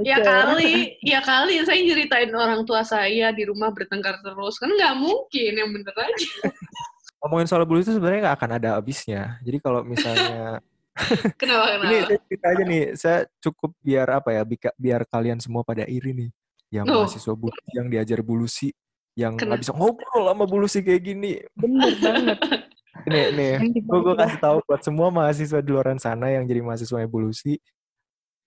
Ya 0.00 0.16
kali, 0.22 0.96
ya 1.04 1.20
kali 1.20 1.60
saya 1.60 1.76
ceritain 1.76 2.32
orang 2.32 2.64
tua 2.64 2.80
saya 2.80 3.34
di 3.36 3.44
rumah 3.44 3.68
bertengkar 3.74 4.22
terus 4.24 4.56
kan 4.56 4.72
nggak 4.72 4.96
mungkin 4.96 5.52
yang 5.60 5.70
bener 5.76 5.92
aja. 5.92 6.30
Ngomongin 7.24 7.48
soal 7.48 7.64
bully 7.64 7.80
itu 7.80 7.96
sebenarnya 7.96 8.28
nggak 8.28 8.36
akan 8.36 8.50
ada 8.60 8.68
habisnya. 8.76 9.40
Jadi 9.40 9.56
kalau 9.64 9.80
misalnya 9.80 10.60
kenapa 11.40 11.64
kenapa? 11.80 11.88
Ini 11.88 12.20
cerita 12.28 12.46
aja 12.52 12.62
nih, 12.68 12.82
saya 12.94 13.18
cukup 13.40 13.72
biar 13.80 14.06
apa 14.20 14.30
ya, 14.36 14.42
biar 14.76 15.08
kalian 15.08 15.40
semua 15.40 15.64
pada 15.64 15.88
iri 15.88 16.12
nih 16.12 16.30
yang 16.68 16.84
oh. 16.90 17.06
mahasiswa 17.06 17.32
bulusi 17.32 17.70
yang 17.72 17.86
diajar 17.88 18.20
bulusi 18.20 18.68
yang 19.14 19.38
nggak 19.38 19.62
bisa 19.62 19.72
ngobrol 19.72 20.26
sama 20.26 20.44
bulusi 20.44 20.78
kayak 20.82 21.02
gini. 21.02 21.40
Bener 21.54 21.94
banget. 22.02 22.38
nih, 23.10 23.26
nih, 23.34 23.52
gue 23.78 24.00
gue 24.04 24.14
kasih 24.18 24.38
tahu 24.42 24.58
buat 24.66 24.82
semua 24.82 25.08
mahasiswa 25.10 25.60
di 25.62 25.70
luar 25.70 25.94
sana 26.02 26.30
yang 26.34 26.44
jadi 26.46 26.60
mahasiswa 26.62 27.06
bulusi, 27.06 27.58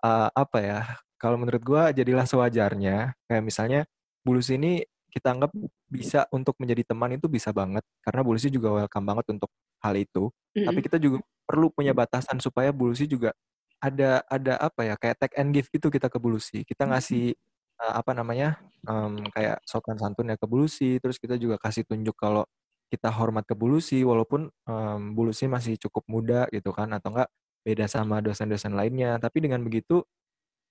uh, 0.03 0.29
apa 0.31 0.59
ya? 0.59 0.79
Kalau 1.17 1.39
menurut 1.39 1.63
gue 1.63 1.83
jadilah 2.03 2.27
sewajarnya. 2.27 3.15
Kayak 3.25 3.43
misalnya 3.43 3.81
bulusi 4.27 4.59
ini 4.59 4.83
kita 5.07 5.33
anggap 5.33 5.51
bisa 5.87 6.27
untuk 6.29 6.55
menjadi 6.59 6.93
teman 6.93 7.15
itu 7.15 7.25
bisa 7.31 7.49
banget 7.55 7.81
karena 8.03 8.21
bulusi 8.21 8.51
juga 8.51 8.83
welcome 8.83 9.05
banget 9.07 9.25
untuk 9.33 9.49
hal 9.81 9.95
itu. 9.95 10.29
Mm-hmm. 10.29 10.65
Tapi 10.67 10.79
kita 10.83 10.97
juga 10.99 11.17
perlu 11.47 11.71
punya 11.71 11.95
batasan 11.95 12.37
supaya 12.43 12.69
bulusi 12.75 13.07
juga 13.07 13.31
ada 13.77 14.25
ada 14.27 14.57
apa 14.57 14.81
ya 14.83 14.95
kayak 14.97 15.15
take 15.21 15.35
and 15.37 15.53
give 15.53 15.67
gitu 15.69 15.87
kita 15.87 16.11
ke 16.11 16.17
bulusi. 16.19 16.65
Kita 16.67 16.89
ngasih 16.89 17.33
uh, 17.81 17.93
apa 18.01 18.11
namanya 18.13 18.57
um, 18.85 19.21
kayak 19.31 19.61
sopan 19.63 19.97
santun 19.97 20.33
ya 20.33 20.37
ke 20.37 20.47
Bulusi 20.49 20.97
terus 20.97 21.21
kita 21.21 21.37
juga 21.37 21.61
kasih 21.61 21.85
tunjuk 21.85 22.17
kalau 22.17 22.43
kita 22.87 23.11
hormat 23.11 23.43
ke 23.45 23.53
Bulusi 23.53 24.01
walaupun 24.01 24.49
um, 24.65 25.01
Bulusi 25.13 25.45
masih 25.45 25.77
cukup 25.77 26.03
muda 26.09 26.47
gitu 26.49 26.73
kan 26.73 26.89
atau 26.95 27.13
enggak 27.13 27.29
beda 27.67 27.85
sama 27.91 28.23
dosen-dosen 28.23 28.73
lainnya 28.73 29.19
tapi 29.19 29.43
dengan 29.43 29.59
begitu 29.59 30.01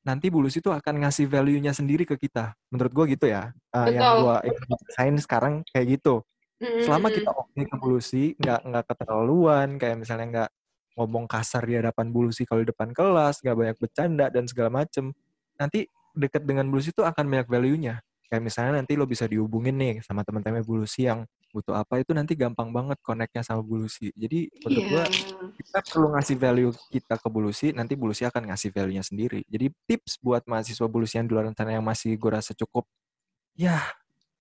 nanti 0.07 0.31
Bulusi 0.31 0.63
itu 0.63 0.71
akan 0.71 1.03
ngasih 1.03 1.27
value-nya 1.27 1.75
sendiri 1.75 2.07
ke 2.07 2.15
kita. 2.15 2.55
Menurut 2.71 2.93
gue 2.95 3.05
gitu 3.19 3.27
ya. 3.27 3.51
Uh, 3.75 3.91
yang 3.91 4.23
gue 4.23 4.37
rasain 4.87 5.19
sekarang 5.19 5.67
kayak 5.75 5.99
gitu. 5.99 6.23
Selama 6.57 7.11
kita 7.11 7.35
oke 7.35 7.51
okay 7.53 7.67
ke 7.67 7.77
Bulusi 7.77 8.25
nggak 8.39 8.61
nggak 8.65 8.85
keterlaluan 8.95 9.77
kayak 9.77 9.99
misalnya 9.99 10.27
nggak 10.31 10.51
ngomong 10.97 11.29
kasar 11.29 11.67
di 11.67 11.77
hadapan 11.77 12.09
Bulusi 12.15 12.47
kalau 12.47 12.63
di 12.63 12.71
depan 12.71 12.95
kelas 12.95 13.43
nggak 13.43 13.57
banyak 13.59 13.77
bercanda 13.83 14.27
dan 14.31 14.47
segala 14.47 14.71
macem. 14.71 15.11
Nanti 15.59 15.91
deket 16.17 16.49
dengan 16.49 16.65
bulusi 16.73 16.97
itu 16.97 17.05
akan 17.05 17.29
banyak 17.29 17.49
value-nya. 17.49 18.01
Kayak 18.27 18.43
misalnya 18.43 18.73
nanti 18.83 18.97
lo 18.97 19.05
bisa 19.05 19.29
dihubungin 19.29 19.77
nih 19.77 20.01
sama 20.01 20.25
teman-teman 20.25 20.65
bulusi 20.65 21.05
yang 21.07 21.29
butuh 21.57 21.73
apa 21.73 22.05
itu 22.05 22.13
nanti 22.13 22.37
gampang 22.37 22.69
banget 22.69 23.01
connect-nya 23.01 23.41
sama 23.41 23.65
bulusi. 23.65 24.13
Jadi 24.13 24.53
menurut 24.61 24.85
yeah. 24.85 25.09
gue 25.09 25.57
kita 25.65 25.79
perlu 25.89 26.07
ngasih 26.13 26.37
value 26.37 26.73
kita 26.93 27.15
ke 27.17 27.29
bulusi, 27.33 27.73
nanti 27.73 27.97
bulusi 27.97 28.29
akan 28.29 28.53
ngasih 28.53 28.69
value-nya 28.77 29.01
sendiri. 29.01 29.41
Jadi 29.49 29.73
tips 29.89 30.21
buat 30.21 30.45
mahasiswa 30.45 30.85
bulusi 30.85 31.17
yang 31.17 31.25
di 31.25 31.33
luar 31.33 31.49
sana 31.57 31.73
yang 31.73 31.87
masih 31.87 32.13
gue 32.21 32.29
rasa 32.29 32.53
cukup, 32.53 32.85
ya 33.57 33.81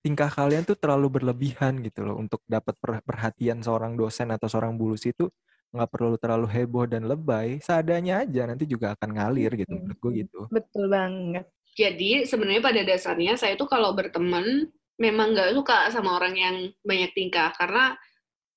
tingkah 0.03 0.27
kalian 0.27 0.67
tuh 0.67 0.75
terlalu 0.75 1.17
berlebihan 1.17 1.81
gitu 1.81 2.05
loh 2.05 2.19
untuk 2.19 2.43
dapat 2.45 2.75
perhatian 3.01 3.63
seorang 3.63 3.97
dosen 3.97 4.29
atau 4.29 4.45
seorang 4.45 4.77
bulusi 4.77 5.15
itu 5.15 5.31
nggak 5.73 5.89
perlu 5.91 6.15
terlalu 6.15 6.47
heboh 6.47 6.85
dan 6.85 7.03
lebay, 7.09 7.59
seadanya 7.59 8.23
aja 8.23 8.47
nanti 8.47 8.63
juga 8.69 8.93
akan 8.95 9.09
ngalir 9.11 9.51
gitu 9.59 9.71
menurut 9.75 9.97
gue 9.97 10.11
gitu. 10.23 10.39
Betul 10.51 10.87
banget. 10.87 11.49
Jadi 11.75 12.23
sebenarnya 12.23 12.63
pada 12.63 12.81
dasarnya 12.87 13.33
saya 13.35 13.59
tuh 13.59 13.67
kalau 13.67 13.91
berteman 13.91 14.71
memang 15.01 15.35
nggak 15.35 15.51
suka 15.55 15.91
sama 15.91 16.15
orang 16.15 16.35
yang 16.35 16.55
banyak 16.83 17.11
tingkah 17.11 17.51
karena 17.55 17.95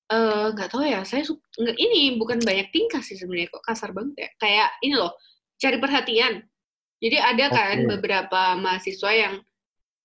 eh, 0.09 0.45
nggak 0.55 0.67
uh, 0.67 0.71
tahu 0.71 0.83
ya 0.87 1.01
saya 1.03 1.23
suka, 1.27 1.43
ini 1.75 2.15
bukan 2.15 2.39
banyak 2.41 2.71
tingkah 2.71 3.03
sih 3.03 3.19
sebenarnya 3.19 3.51
kok 3.51 3.65
kasar 3.65 3.91
banget 3.91 4.15
ya 4.27 4.29
kayak 4.39 4.69
ini 4.83 4.95
loh 4.95 5.13
cari 5.59 5.77
perhatian 5.77 6.33
jadi 6.99 7.17
ada 7.19 7.45
kan 7.51 7.77
beberapa 7.87 8.55
mahasiswa 8.59 9.11
yang 9.11 9.35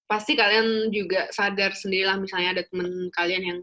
pasti 0.06 0.38
kalian 0.38 0.94
juga 0.94 1.26
sadar 1.34 1.74
sendirilah 1.74 2.18
misalnya 2.20 2.60
ada 2.60 2.62
teman 2.70 3.10
kalian 3.14 3.42
yang 3.42 3.60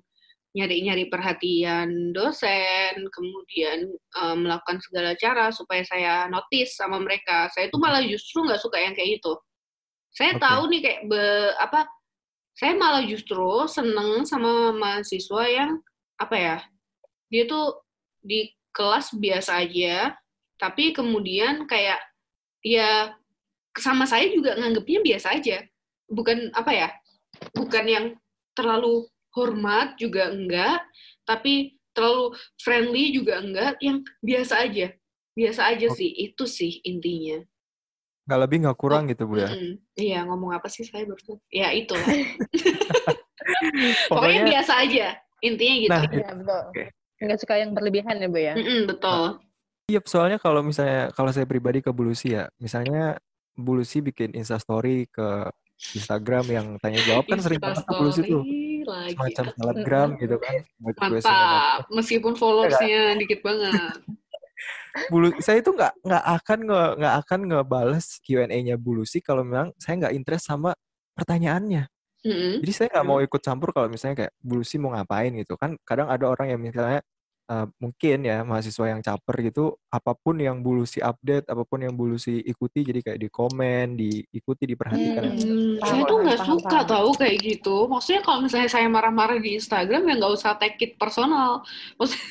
nyari-nyari 0.52 1.08
perhatian 1.08 2.12
dosen, 2.12 3.08
kemudian 3.08 3.88
um, 4.20 4.44
melakukan 4.44 4.84
segala 4.84 5.16
cara 5.16 5.48
supaya 5.56 5.84
saya 5.88 6.28
notice 6.28 6.76
sama 6.76 7.00
mereka. 7.00 7.48
Saya 7.56 7.72
tuh 7.72 7.80
malah 7.80 8.04
justru 8.04 8.44
nggak 8.44 8.60
suka 8.60 8.76
yang 8.84 8.92
kayak 8.92 9.20
gitu. 9.20 9.40
Saya 10.12 10.36
okay. 10.36 10.44
tahu 10.44 10.62
nih 10.68 10.82
kayak 10.84 11.02
be, 11.08 11.24
apa? 11.56 11.88
Saya 12.56 12.78
malah 12.78 13.04
justru 13.08 13.66
seneng 13.66 14.28
sama 14.28 14.76
mahasiswa 14.76 15.44
yang 15.48 15.80
apa 16.20 16.36
ya? 16.38 16.58
Dia 17.32 17.44
tuh 17.48 17.82
di 18.22 18.52
kelas 18.76 19.16
biasa 19.16 19.64
aja, 19.66 20.16
tapi 20.60 20.94
kemudian 20.94 21.66
kayak 21.66 22.00
ya 22.62 23.16
sama 23.76 24.06
saya 24.06 24.30
juga 24.30 24.56
nganggepnya 24.60 25.00
biasa 25.02 25.28
aja. 25.40 25.64
Bukan 26.12 26.52
apa 26.54 26.72
ya? 26.76 26.90
Bukan 27.56 27.86
yang 27.88 28.06
terlalu 28.54 29.08
hormat 29.32 29.96
juga 29.96 30.30
enggak, 30.30 30.84
tapi 31.24 31.80
terlalu 31.96 32.36
friendly 32.60 33.16
juga 33.16 33.40
enggak, 33.40 33.80
yang 33.80 34.04
biasa 34.20 34.68
aja. 34.68 34.92
Biasa 35.32 35.62
aja 35.72 35.88
oh. 35.88 35.96
sih, 35.96 36.12
itu 36.12 36.44
sih 36.44 36.84
intinya. 36.84 37.40
Nggak 38.32 38.42
lebih 38.48 38.58
nggak 38.64 38.80
kurang 38.80 39.04
oh, 39.04 39.10
gitu, 39.12 39.24
Bu 39.28 39.44
ya? 39.44 39.52
Mm, 39.52 39.74
iya, 40.00 40.20
ngomong 40.24 40.56
apa 40.56 40.72
sih 40.72 40.88
saya 40.88 41.04
baru 41.04 41.36
Ya, 41.52 41.76
itu 41.76 41.92
lah. 41.92 42.08
Pokoknya 44.08 44.48
biasa 44.48 44.88
aja, 44.88 45.20
intinya 45.44 45.76
gitu. 45.84 45.92
Nah, 45.92 46.04
iya, 46.08 46.30
betul. 46.32 46.64
Okay. 46.72 46.88
Nggak 47.28 47.40
suka 47.44 47.54
yang 47.60 47.72
berlebihan 47.76 48.16
ya, 48.24 48.28
Bu 48.32 48.40
ya? 48.40 48.54
Mm 48.56 48.64
-mm, 48.64 48.82
betul. 48.88 49.24
Iya, 49.92 50.00
soalnya 50.08 50.40
kalau 50.40 50.64
misalnya, 50.64 51.12
kalau 51.12 51.36
saya 51.36 51.44
pribadi 51.44 51.84
ke 51.84 51.92
Bulusi 51.92 52.40
ya, 52.40 52.48
misalnya 52.56 53.20
Bulusi 53.52 54.00
bikin 54.00 54.32
instastory 54.32 55.12
ke 55.12 55.52
Instagram 55.92 56.46
yang 56.48 56.68
tanya 56.80 57.04
jawab 57.04 57.28
kan 57.28 57.44
sering 57.44 57.60
banget 57.60 57.84
ke 57.84 57.94
Bulusi 58.00 58.24
tuh 58.24 58.48
lagi. 58.86 59.16
Semacam 59.16 59.46
selebgram 59.58 60.10
gitu 60.18 60.36
kan. 60.40 60.54
Mantap. 60.80 61.80
Meskipun 61.92 62.34
followersnya 62.38 63.18
dikit 63.18 63.40
banget. 63.44 64.02
Bulu, 65.08 65.32
saya 65.40 65.64
itu 65.64 65.72
nggak 65.72 66.04
nggak 66.04 66.24
akan 66.42 66.60
nggak 67.00 67.16
akan 67.26 67.40
ngebales 67.48 68.20
Q&A-nya 68.24 68.76
Bulu 68.76 69.04
sih 69.08 69.24
kalau 69.24 69.44
memang 69.44 69.72
saya 69.80 70.08
nggak 70.08 70.14
interest 70.16 70.48
sama 70.48 70.76
pertanyaannya. 71.16 71.88
Mm-hmm. 72.22 72.54
Jadi 72.62 72.72
saya 72.72 72.88
nggak 72.94 73.08
mau 73.08 73.20
ikut 73.20 73.42
campur 73.42 73.74
kalau 73.74 73.88
misalnya 73.90 74.28
kayak 74.28 74.34
Bulu 74.38 74.62
sih 74.62 74.78
mau 74.78 74.94
ngapain 74.94 75.34
gitu 75.34 75.58
kan. 75.58 75.74
Kadang 75.82 76.08
ada 76.08 76.26
orang 76.30 76.54
yang 76.54 76.62
misalnya 76.62 77.02
uh, 77.52 77.68
mungkin 77.84 78.24
ya 78.24 78.48
mahasiswa 78.48 78.86
yang 78.88 79.04
caper 79.04 79.36
gitu 79.44 79.76
apa 79.92 80.16
pun 80.16 80.40
yang 80.40 80.64
bulusi 80.64 81.04
update 81.04 81.52
apa 81.52 81.68
pun 81.68 81.84
yang 81.84 81.92
bulusi 81.92 82.40
ikuti 82.40 82.88
jadi 82.88 83.04
kayak 83.04 83.20
di 83.20 83.28
komen 83.28 84.00
diikuti 84.00 84.64
diperhatikan 84.64 85.36
hmm, 85.36 85.84
saya 85.84 86.02
tuh 86.08 86.18
nggak 86.24 86.42
suka 86.48 86.80
tahu 86.88 87.10
kayak 87.18 87.38
gitu. 87.42 87.78
Maksudnya 87.90 88.22
kalau 88.22 88.40
misalnya 88.46 88.70
saya 88.70 88.88
marah-marah 88.88 89.38
di 89.42 89.58
Instagram 89.58 90.08
ya 90.08 90.14
nggak 90.22 90.34
usah 90.38 90.56
take 90.62 90.80
it 90.80 90.92
personal. 90.96 91.66
Maksudnya 91.98 92.28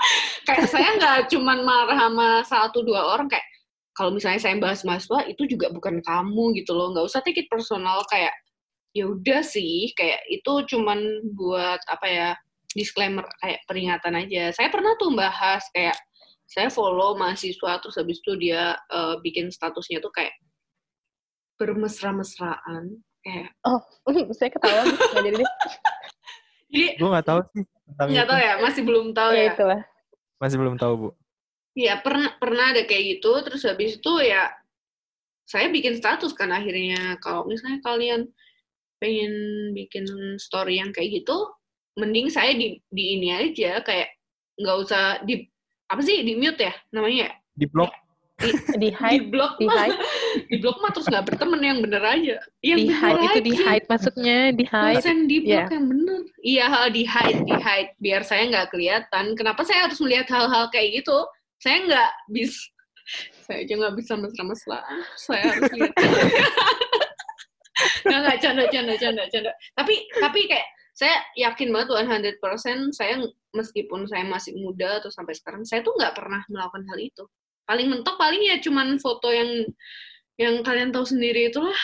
kayak 0.48 0.66
saya 0.70 0.88
nggak 0.98 1.18
cuman 1.30 1.58
marah 1.62 1.98
sama 1.98 2.28
satu 2.42 2.82
dua 2.82 3.14
orang 3.14 3.28
kayak 3.28 3.46
kalau 3.94 4.10
misalnya 4.10 4.42
saya 4.42 4.58
bahas 4.58 4.82
mahasiswa 4.82 5.22
itu 5.30 5.46
juga 5.46 5.70
bukan 5.70 6.02
kamu 6.02 6.56
gitu 6.58 6.72
loh. 6.74 6.90
Nggak 6.90 7.06
usah 7.06 7.20
take 7.22 7.46
it 7.46 7.48
personal 7.52 8.02
kayak 8.10 8.34
ya 8.94 9.10
udah 9.10 9.42
sih 9.42 9.90
kayak 9.98 10.22
itu 10.30 10.52
cuman 10.70 10.98
buat 11.34 11.82
apa 11.90 12.06
ya 12.06 12.28
disclaimer 12.74 13.24
kayak 13.40 13.62
peringatan 13.70 14.14
aja. 14.18 14.50
Saya 14.52 14.68
pernah 14.68 14.98
tuh 14.98 15.14
bahas 15.14 15.62
kayak 15.70 15.96
saya 16.44 16.68
follow 16.68 17.16
mahasiswa 17.16 17.80
terus 17.80 17.96
habis 17.96 18.20
itu 18.20 18.36
dia 18.36 18.76
uh, 18.92 19.16
bikin 19.24 19.48
statusnya 19.48 19.98
tuh 20.04 20.12
kayak 20.12 20.36
bermesra-mesraan 21.56 23.00
kayak 23.24 23.48
oh 23.64 23.80
saya 24.38 24.52
ketawa 24.52 24.84
nggak 24.84 25.24
jadi 25.24 25.36
jadi 26.74 26.86
gue 27.00 27.08
nggak 27.08 27.26
tahu 27.26 27.40
sih 27.56 27.64
nggak 27.94 28.28
tahu 28.28 28.38
ya 28.38 28.54
masih 28.60 28.82
belum 28.84 29.06
tahu 29.16 29.30
ya, 29.32 29.40
ya. 29.40 29.52
itulah. 29.54 29.80
Masih 30.40 30.56
belum 30.60 30.76
tahu 30.80 30.92
bu. 30.96 31.08
Iya 31.74 31.94
pernah 32.00 32.30
pernah 32.38 32.74
ada 32.74 32.82
kayak 32.86 33.18
gitu 33.18 33.30
terus 33.44 33.62
habis 33.66 33.98
itu 33.98 34.12
ya 34.22 34.50
saya 35.44 35.68
bikin 35.68 36.00
status 36.00 36.32
kan 36.32 36.50
akhirnya. 36.50 37.20
Kalau 37.20 37.44
misalnya 37.44 37.80
kalian 37.84 38.28
pengen 38.98 39.34
bikin 39.76 40.08
story 40.40 40.80
yang 40.80 40.90
kayak 40.96 41.22
gitu 41.22 41.36
mending 41.94 42.26
saya 42.30 42.54
di 42.54 42.78
di 42.90 43.04
ini 43.18 43.28
aja 43.30 43.82
kayak 43.82 44.14
nggak 44.58 44.76
usah 44.82 45.22
di 45.22 45.46
apa 45.86 46.00
sih 46.02 46.26
di 46.26 46.34
mute 46.34 46.58
ya 46.58 46.74
namanya 46.90 47.30
di 47.54 47.66
blok 47.70 47.90
di, 48.42 48.50
di 48.82 48.88
hide 48.90 49.30
di 49.30 49.30
blok 49.30 49.52
di 49.62 49.66
hide. 49.70 49.98
Di 50.50 50.56
blok 50.58 50.76
mah 50.82 50.90
terus 50.90 51.06
nggak 51.06 51.24
berteman 51.30 51.62
yang 51.62 51.78
bener 51.78 52.02
aja. 52.02 52.36
Yang 52.66 52.78
di 52.82 52.90
hide 52.90 53.22
itu 53.22 53.40
di 53.46 53.54
hide 53.54 53.86
maksudnya 53.86 54.38
di 54.50 54.64
hide. 54.66 54.98
Dosen 54.98 55.18
di 55.30 55.36
blok 55.38 55.54
yeah. 55.54 55.68
yang 55.70 55.86
bener. 55.86 56.20
Iya 56.42 56.66
di 56.90 57.02
hide 57.06 57.40
di 57.46 57.54
hide. 57.54 57.90
Biar 58.02 58.22
saya 58.26 58.42
nggak 58.50 58.74
kelihatan. 58.74 59.24
Kenapa 59.38 59.62
saya 59.62 59.86
harus 59.86 59.98
melihat 60.02 60.26
hal-hal 60.34 60.66
kayak 60.74 61.02
gitu? 61.02 61.18
Saya 61.62 61.86
nggak 61.86 62.10
bisa 62.34 62.58
saya 63.44 63.60
aja 63.62 63.74
nggak 63.76 63.94
bisa 64.00 64.12
mesra-mesraan 64.16 64.98
saya 65.20 65.44
harus 65.54 65.70
lihat. 65.76 65.94
Nggak 68.02 68.18
nggak 68.18 68.38
canda 68.42 68.64
canda 68.66 68.94
canda 68.98 69.22
canda. 69.30 69.52
Tapi 69.78 69.94
tapi 70.18 70.40
kayak 70.50 70.66
saya 70.94 71.26
yakin 71.34 71.74
banget 71.74 71.90
100% 72.38 72.94
saya 72.94 73.18
meskipun 73.50 74.06
saya 74.06 74.22
masih 74.30 74.54
muda 74.54 75.02
atau 75.02 75.10
sampai 75.10 75.34
sekarang 75.34 75.66
saya 75.66 75.82
tuh 75.82 75.90
nggak 75.98 76.14
pernah 76.14 76.46
melakukan 76.46 76.86
hal 76.86 76.98
itu. 77.02 77.24
Paling 77.66 77.90
mentok 77.90 78.14
paling 78.14 78.38
ya 78.46 78.62
cuman 78.62 79.02
foto 79.02 79.34
yang 79.34 79.66
yang 80.38 80.62
kalian 80.62 80.94
tahu 80.94 81.02
sendiri 81.02 81.50
itulah 81.50 81.82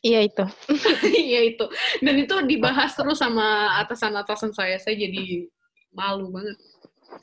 iya 0.00 0.24
itu. 0.24 0.44
Iya 1.28 1.40
itu. 1.52 1.64
Dan 2.00 2.14
itu 2.20 2.34
dibahas 2.48 2.96
terus 2.96 3.20
sama 3.20 3.76
atasan-atasan 3.84 4.56
saya 4.56 4.80
saya 4.80 4.96
jadi 4.96 5.44
malu 5.92 6.32
banget. 6.32 6.56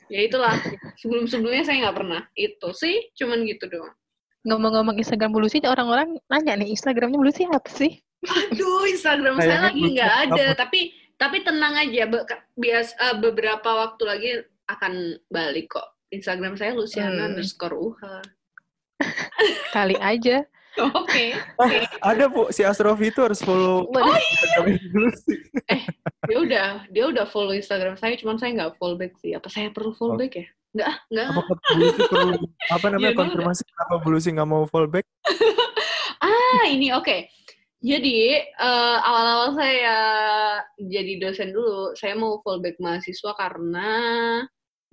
Ya 0.06 0.22
itulah 0.22 0.54
sebelum 1.02 1.26
sebelumnya 1.26 1.66
saya 1.66 1.90
nggak 1.90 1.98
pernah 1.98 2.22
itu 2.38 2.68
sih 2.78 3.10
cuman 3.18 3.42
gitu 3.46 3.66
doang. 3.66 3.94
Ngomong-ngomong 4.46 4.98
Instagram 4.98 5.34
bulu 5.34 5.46
sih 5.50 5.62
orang-orang 5.66 6.18
nanya 6.30 6.58
nih 6.58 6.74
Instagramnya 6.74 7.18
bulu 7.18 7.30
sih 7.30 7.46
apa 7.46 7.70
sih 7.70 8.02
Aduh, 8.22 8.86
Instagram 8.86 9.34
saya 9.42 9.70
lagi 9.70 9.82
nggak 9.82 10.14
ada, 10.30 10.46
tapi 10.54 10.94
tapi 11.18 11.42
tenang 11.42 11.74
aja, 11.78 12.06
be 12.06 12.22
bias 12.58 12.94
uh, 12.98 13.18
beberapa 13.18 13.66
waktu 13.66 14.02
lagi 14.06 14.30
akan 14.70 15.18
balik 15.30 15.74
kok. 15.74 15.86
Instagram 16.12 16.54
saya 16.60 16.76
Luciana 16.76 17.24
hmm. 17.24 17.28
underscore 17.34 17.76
Uha. 17.78 18.20
Kali 19.76 19.96
aja. 19.98 20.44
Oke. 20.80 20.96
Okay. 21.04 21.28
Okay. 21.60 21.84
ada 22.00 22.24
bu, 22.32 22.48
si 22.48 22.64
Asrofi 22.64 23.12
itu 23.12 23.20
harus 23.20 23.44
follow. 23.44 23.84
Oh 23.92 24.16
iya. 24.16 24.72
eh, 25.68 25.82
dia 26.24 26.38
udah 26.40 26.68
dia 26.88 27.04
udah 27.12 27.28
follow 27.28 27.52
Instagram 27.52 28.00
saya, 28.00 28.16
cuman 28.16 28.40
saya 28.40 28.56
nggak 28.56 28.80
follow 28.80 28.96
back 28.96 29.12
sih. 29.20 29.36
Apa 29.36 29.52
saya 29.52 29.68
perlu 29.68 29.92
follow 29.92 30.16
oh. 30.16 30.20
back 30.20 30.32
ya? 30.32 30.46
Nggak, 30.72 30.94
nggak. 31.12 31.26
Apa 31.28 31.52
perlu 31.60 31.86
apa 32.72 32.86
namanya 32.88 33.12
ya, 33.16 33.18
konfirmasi 33.20 33.62
kenapa 33.68 33.94
Bulusi 34.00 34.28
nggak 34.32 34.48
mau 34.48 34.64
follow 34.64 34.88
back? 34.88 35.04
ah, 36.24 36.64
ini 36.64 36.88
oke. 36.96 37.04
Okay. 37.04 37.28
Jadi 37.82 38.38
uh, 38.62 38.98
awal-awal 39.02 39.58
saya 39.58 39.98
jadi 40.78 41.18
dosen 41.18 41.50
dulu, 41.50 41.98
saya 41.98 42.14
mau 42.14 42.38
fallback 42.46 42.78
mahasiswa 42.78 43.34
karena 43.34 43.90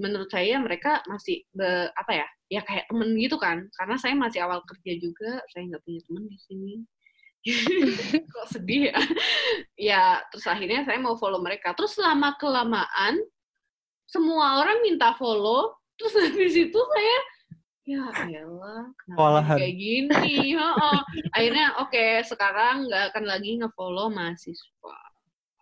menurut 0.02 0.26
saya 0.34 0.58
mereka 0.58 1.06
masih 1.06 1.46
be, 1.54 1.94
apa 1.94 2.26
ya, 2.26 2.28
ya 2.50 2.62
kayak 2.66 2.90
temen 2.90 3.14
gitu 3.14 3.38
kan. 3.38 3.70
Karena 3.78 3.96
saya 4.02 4.18
masih 4.18 4.42
awal 4.42 4.66
kerja 4.66 4.98
juga, 4.98 5.38
saya 5.54 5.70
nggak 5.70 5.86
punya 5.86 6.02
temen 6.02 6.24
di 6.26 6.40
sini. 6.42 6.74
Kok 8.34 8.48
sedih 8.58 8.90
ya? 8.90 8.98
ya 9.78 10.04
terus 10.34 10.50
akhirnya 10.50 10.82
saya 10.82 10.98
mau 10.98 11.14
follow 11.14 11.46
mereka. 11.46 11.78
Terus 11.78 11.94
lama 12.02 12.34
kelamaan 12.42 13.22
semua 14.10 14.66
orang 14.66 14.82
minta 14.82 15.14
follow, 15.14 15.78
terus 15.94 16.18
habis 16.18 16.58
itu 16.58 16.80
saya 16.82 17.18
ya 17.90 18.06
elah 18.46 18.86
kenapa 19.02 19.58
kayak 19.58 19.76
gini? 19.76 20.54
Oh, 20.62 21.02
akhirnya 21.34 21.68
oke 21.82 21.90
okay, 21.90 22.22
sekarang 22.22 22.86
nggak 22.86 23.04
akan 23.14 23.24
lagi 23.26 23.58
ngefollow 23.58 24.14
mahasiswa. 24.14 25.00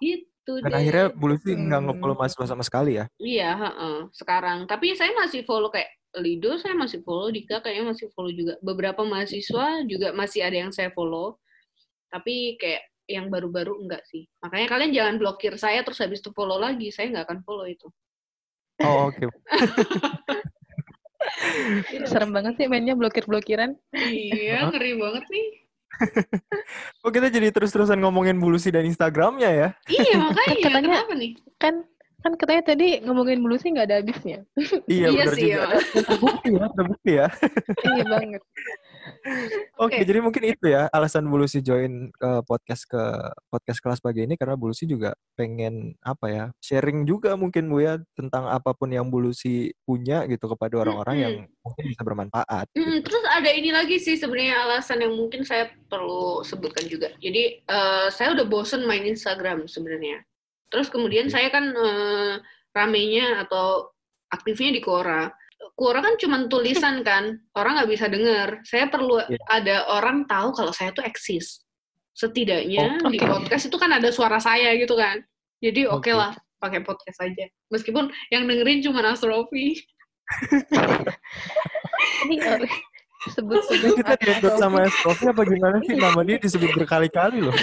Itu 0.03 0.59
dan 0.59 0.75
deh. 0.75 0.79
akhirnya 0.83 1.05
bulu 1.15 1.39
sih 1.39 1.55
nggak 1.55 1.79
hmm. 1.79 1.87
ngefollow 1.91 2.15
mahasiswa 2.19 2.45
sama 2.51 2.63
sekali 2.67 2.99
ya? 2.99 3.05
Iya 3.15 3.51
uh, 3.55 4.01
sekarang. 4.11 4.67
Tapi 4.67 4.91
saya 4.99 5.15
masih 5.15 5.47
follow 5.47 5.71
kayak 5.71 5.87
Lido 6.17 6.57
saya 6.57 6.73
masih 6.73 7.05
follow 7.05 7.29
Dika 7.29 7.63
kayaknya 7.63 7.95
masih 7.95 8.11
follow 8.11 8.31
juga. 8.35 8.59
Beberapa 8.59 9.07
mahasiswa 9.07 9.87
juga 9.87 10.11
masih 10.11 10.43
ada 10.43 10.57
yang 10.67 10.71
saya 10.75 10.91
follow. 10.91 11.39
Tapi 12.11 12.59
kayak 12.59 12.83
yang 13.07 13.31
baru-baru 13.31 13.87
enggak 13.87 14.03
sih. 14.11 14.27
Makanya 14.43 14.67
kalian 14.67 14.91
jangan 14.91 15.15
blokir 15.15 15.55
saya 15.55 15.79
terus 15.85 16.03
habis 16.03 16.19
itu 16.19 16.35
follow 16.35 16.59
lagi. 16.59 16.91
Saya 16.91 17.07
nggak 17.13 17.25
akan 17.27 17.39
follow 17.47 17.63
itu. 17.63 17.87
Oh 18.83 19.09
oke. 19.09 19.15
okay. 19.15 19.27
Serem 22.07 22.31
banget 22.31 22.53
sih 22.57 22.67
mainnya 22.71 22.95
blokir-blokiran. 22.97 23.75
Iya, 23.93 24.71
ngeri 24.71 24.97
banget 24.97 25.25
nih. 25.29 25.47
oh 27.05 27.09
kita 27.09 27.27
jadi 27.33 27.49
terus-terusan 27.49 27.97
ngomongin 27.97 28.37
bulusi 28.37 28.69
dan 28.69 28.85
Instagramnya 28.85 29.49
ya? 29.49 29.69
Iya 29.89 30.15
makanya. 30.23 30.45
Kan 30.45 30.57
katanya, 30.61 30.81
Kenapa 30.81 31.13
nih? 31.17 31.31
Kan 31.57 31.75
kan 32.17 32.33
katanya 32.33 32.63
tadi 32.73 32.87
ngomongin 33.05 33.39
bulusi 33.39 33.69
nggak 33.71 33.87
ada 33.87 33.97
habisnya. 34.01 34.41
iya, 34.89 35.07
iya 35.13 35.25
sih, 35.31 35.53
juga. 35.53 35.77
Ya. 35.77 36.01
Terbukti 36.01 36.49
ya, 36.49 36.65
terbukti 36.73 37.11
ya. 37.13 37.27
iya 37.85 38.03
banget. 38.09 38.41
Oke, 39.77 40.01
okay, 40.01 40.03
jadi 40.03 40.19
mungkin 40.19 40.43
itu 40.43 40.65
ya 40.73 40.89
alasan 40.89 41.29
Bulusi 41.29 41.61
join 41.61 42.09
ke 42.09 42.31
podcast 42.49 42.89
ke 42.89 43.03
podcast 43.53 43.79
kelas 43.79 43.99
pagi 44.01 44.25
ini 44.25 44.33
karena 44.33 44.57
Bulusi 44.57 44.89
juga 44.89 45.13
pengen 45.37 45.93
apa 46.01 46.25
ya 46.27 46.45
sharing 46.59 47.05
juga 47.05 47.37
mungkin 47.37 47.69
Bu 47.69 47.85
ya 47.85 48.01
tentang 48.17 48.49
apa 48.49 48.73
pun 48.73 48.89
yang 48.89 49.07
Bulusi 49.07 49.69
punya 49.85 50.25
gitu 50.25 50.49
kepada 50.49 50.81
orang-orang 50.81 51.15
mm 51.15 51.21
-hmm. 51.21 51.35
yang 51.45 51.63
mungkin 51.63 51.83
bisa 51.93 52.01
bermanfaat. 52.01 52.65
Mm 52.73 52.79
-hmm. 52.81 52.95
gitu. 52.97 53.05
Terus 53.07 53.23
ada 53.29 53.49
ini 53.53 53.69
lagi 53.69 53.97
sih 54.01 54.15
sebenarnya 54.17 54.55
alasan 54.65 54.99
yang 55.05 55.13
mungkin 55.13 55.45
saya 55.45 55.69
perlu 55.87 56.41
sebutkan 56.41 56.89
juga. 56.89 57.13
Jadi 57.21 57.61
uh, 57.69 58.09
saya 58.09 58.33
udah 58.33 58.45
bosen 58.49 58.83
main 58.83 59.05
Instagram 59.05 59.69
sebenarnya. 59.69 60.25
Terus 60.67 60.91
kemudian 60.91 61.31
okay. 61.31 61.37
saya 61.37 61.47
kan 61.53 61.65
uh, 61.71 62.33
ramenya 62.75 63.47
atau 63.47 63.93
aktifnya 64.27 64.75
di 64.75 64.81
Quora 64.83 65.31
Quora 65.77 66.01
kan 66.01 66.17
cuma 66.17 66.41
tulisan 66.49 67.05
kan, 67.05 67.37
orang 67.53 67.77
nggak 67.77 67.89
bisa 67.93 68.05
dengar. 68.09 68.61
Saya 68.65 68.89
perlu 68.89 69.21
yeah. 69.21 69.37
ada 69.49 69.85
orang 69.93 70.25
tahu 70.25 70.49
kalau 70.53 70.73
saya 70.73 70.89
tuh 70.89 71.05
eksis. 71.05 71.61
Setidaknya 72.17 72.97
oh, 72.97 73.09
okay. 73.09 73.13
di 73.13 73.19
podcast 73.21 73.69
itu 73.69 73.77
kan 73.77 73.93
ada 73.93 74.09
suara 74.09 74.41
saya 74.41 74.73
gitu 74.73 74.97
kan. 74.97 75.21
Jadi 75.61 75.85
oke 75.85 76.01
okay. 76.01 76.13
okay 76.13 76.15
lah 76.17 76.33
pakai 76.57 76.81
podcast 76.81 77.21
aja. 77.21 77.45
Meskipun 77.69 78.09
yang 78.33 78.49
dengerin 78.49 78.81
cuma 78.81 79.05
Astrofi. 79.05 79.77
Ini 82.25 82.35
eh, 82.41 82.65
sebut 83.37 83.61
sebut 83.69 84.01
kita 84.01 84.13
diedot 84.17 84.57
sama 84.57 84.89
Astrofi 84.89 85.29
apa 85.29 85.41
gimana 85.45 85.77
sih 85.85 85.93
nama 85.93 86.21
dia 86.25 86.41
disebut 86.41 86.73
berkali-kali 86.73 87.45
loh. 87.45 87.53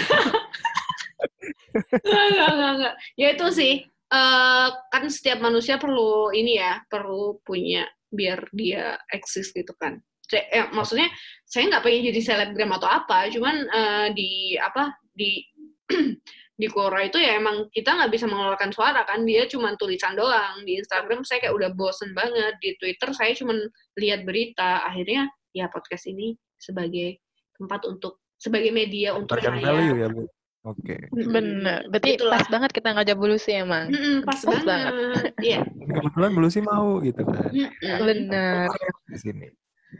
enggak, 2.03 2.49
enggak, 2.55 2.71
enggak. 2.79 2.95
Ya 3.19 3.27
itu 3.35 3.47
sih 3.51 3.73
uh, 4.15 4.67
kan 4.89 5.03
setiap 5.11 5.43
manusia 5.43 5.75
perlu 5.75 6.31
ini 6.31 6.55
ya, 6.55 6.79
perlu 6.87 7.43
punya 7.43 7.83
biar 8.07 8.47
dia 8.55 8.95
eksis 9.11 9.51
gitu 9.51 9.75
kan. 9.75 9.99
Saya, 10.25 10.43
eh, 10.49 10.67
maksudnya 10.73 11.11
saya 11.45 11.69
nggak 11.69 11.83
pengen 11.85 12.09
jadi 12.09 12.21
selebgram 12.23 12.71
atau 12.79 12.89
apa, 12.89 13.29
cuman 13.29 13.55
uh, 13.69 14.07
di 14.15 14.55
apa 14.57 14.95
di 15.13 15.43
di 16.59 16.71
Quora 16.71 17.03
itu 17.03 17.19
ya 17.19 17.35
emang 17.35 17.67
kita 17.67 17.93
nggak 17.93 18.11
bisa 18.15 18.31
mengeluarkan 18.31 18.71
suara 18.71 19.03
kan 19.03 19.27
dia 19.27 19.45
cuma 19.45 19.75
tulisan 19.75 20.15
doang. 20.15 20.63
Di 20.63 20.79
Instagram 20.81 21.27
saya 21.27 21.43
kayak 21.45 21.53
udah 21.53 21.69
bosen 21.75 22.15
banget 22.15 22.55
di 22.63 22.73
Twitter 22.79 23.11
saya 23.11 23.35
cuma 23.35 23.53
lihat 23.99 24.23
berita. 24.23 24.81
Akhirnya 24.87 25.29
ya 25.51 25.67
podcast 25.67 26.07
ini 26.09 26.33
sebagai 26.55 27.21
tempat 27.59 27.85
untuk 27.85 28.23
sebagai 28.39 28.71
media 28.71 29.13
untuk 29.13 29.39
value 29.39 29.99
ya 29.99 30.09
Bu 30.09 30.25
Oke. 30.65 30.97
Okay. 30.97 31.29
Bener. 31.29 31.85
Berarti 31.93 32.17
Itulah. 32.17 32.41
pas 32.41 32.45
banget 32.49 32.71
kita 32.73 32.89
ngajak 32.97 33.17
Bulusi 33.21 33.51
emang. 33.53 33.93
Mm-mm, 33.93 34.25
pas, 34.25 34.41
pas 34.41 34.61
banget. 34.65 34.93
Iya. 35.37 35.61
Kebetulan 35.61 36.31
Bulusi 36.33 36.59
mau 36.65 36.97
gitu 37.05 37.21
kan. 37.21 37.53
Mm-mm. 37.53 37.97
Bener. 38.01 38.65
Di 39.13 39.17
sini. 39.21 39.47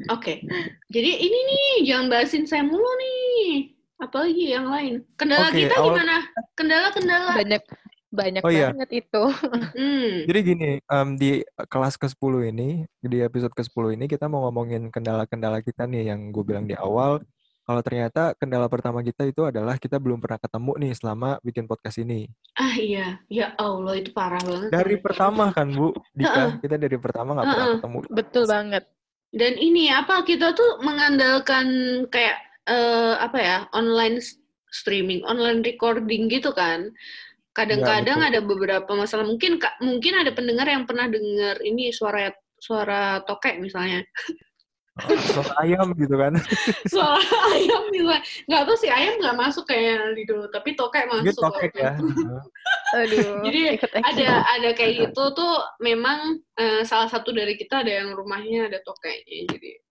Oke. 0.09 0.41
Okay. 0.41 0.49
Jadi 0.89 1.11
ini 1.21 1.39
nih 1.45 1.69
jangan 1.85 2.05
bahasin 2.09 2.49
saya 2.49 2.65
mulu 2.65 2.89
nih. 2.97 3.77
Apalagi 4.01 4.43
yang 4.49 4.67
lain. 4.67 5.05
Kendala 5.15 5.53
okay, 5.53 5.69
kita 5.69 5.75
awal... 5.77 5.93
gimana? 5.93 6.17
Kendala-kendala. 6.57 7.33
Banyak 7.37 7.63
banyak 8.15 8.43
oh, 8.47 8.51
iya. 8.51 8.71
banget 8.71 9.05
itu. 9.05 9.23
hmm. 9.75 10.11
Jadi 10.25 10.39
gini, 10.41 10.71
um, 10.87 11.19
di 11.19 11.43
kelas 11.67 11.99
ke-10 11.99 12.33
ini, 12.55 12.69
di 13.03 13.17
episode 13.19 13.51
ke-10 13.51 13.99
ini 13.99 14.05
kita 14.07 14.31
mau 14.31 14.47
ngomongin 14.47 14.87
kendala-kendala 14.87 15.59
kita 15.59 15.83
nih 15.83 16.15
yang 16.15 16.31
gue 16.31 16.43
bilang 16.47 16.65
di 16.65 16.73
awal 16.79 17.21
kalau 17.65 17.81
ternyata 17.81 18.37
kendala 18.37 18.69
pertama 18.69 19.01
kita 19.01 19.25
itu 19.25 19.41
adalah 19.41 19.81
kita 19.81 19.97
belum 19.97 20.21
pernah 20.21 20.37
ketemu 20.37 20.71
nih 20.85 20.93
selama 20.93 21.41
bikin 21.41 21.65
podcast 21.65 21.97
ini. 21.97 22.29
Ah 22.53 22.77
iya, 22.77 23.17
ya 23.25 23.57
Allah 23.57 23.97
itu 23.97 24.13
parah 24.13 24.37
banget. 24.45 24.69
Dari 24.69 24.95
pertama 25.01 25.49
kan 25.49 25.73
Bu, 25.73 25.89
Dika, 26.13 26.61
kita 26.61 26.77
dari 26.77 26.97
pertama 27.01 27.33
nggak 27.33 27.47
pernah 27.49 27.69
ketemu. 27.81 27.99
Betul 28.13 28.43
banget. 28.45 28.83
Dan 29.33 29.57
ini 29.57 29.89
apa 29.89 30.21
kita 30.21 30.53
tuh 30.53 30.85
mengandalkan 30.85 31.67
kayak 32.13 32.37
uh, 32.69 33.17
apa 33.17 33.37
ya 33.41 33.57
online 33.73 34.21
streaming, 34.69 35.25
online 35.25 35.65
recording 35.65 36.29
gitu 36.29 36.53
kan. 36.53 36.93
Kadang-kadang 37.57 38.21
ya, 38.21 38.25
ada 38.29 38.39
beberapa 38.45 38.91
masalah. 38.93 39.25
Mungkin 39.25 39.57
mungkin 39.81 40.13
ada 40.21 40.29
pendengar 40.37 40.69
yang 40.69 40.85
pernah 40.85 41.09
dengar 41.09 41.57
ini 41.65 41.89
suara 41.89 42.29
suara 42.61 43.25
tokek 43.25 43.57
misalnya. 43.57 44.05
suara 44.95 45.51
ayam 45.59 45.91
gitu 45.99 46.15
kan. 46.15 46.33
Suara 46.91 47.19
ayam 47.51 47.91
gitu 47.91 48.07
nggak 48.47 48.63
tahu 48.63 48.77
sih 48.79 48.87
ayam 48.87 49.19
nggak 49.19 49.35
masuk 49.35 49.67
kayak 49.67 50.15
dulu 50.23 50.47
tapi 50.55 50.71
tokek 50.71 51.11
masuk 51.11 51.35
tokek 51.35 51.71
ya. 51.75 51.99
Aduh, 52.95 53.43
jadi 53.43 53.75
ada 53.99 54.29
ada 54.55 54.69
kayak 54.71 55.11
gitu 55.11 55.23
tuh 55.35 55.53
memang 55.83 56.39
uh, 56.55 56.81
salah 56.87 57.11
satu 57.11 57.35
dari 57.35 57.59
kita 57.59 57.83
ada 57.83 57.91
yang 57.91 58.15
rumahnya 58.15 58.71
ada 58.71 58.79
tokeknya 58.83 59.51
jadi. 59.51 59.71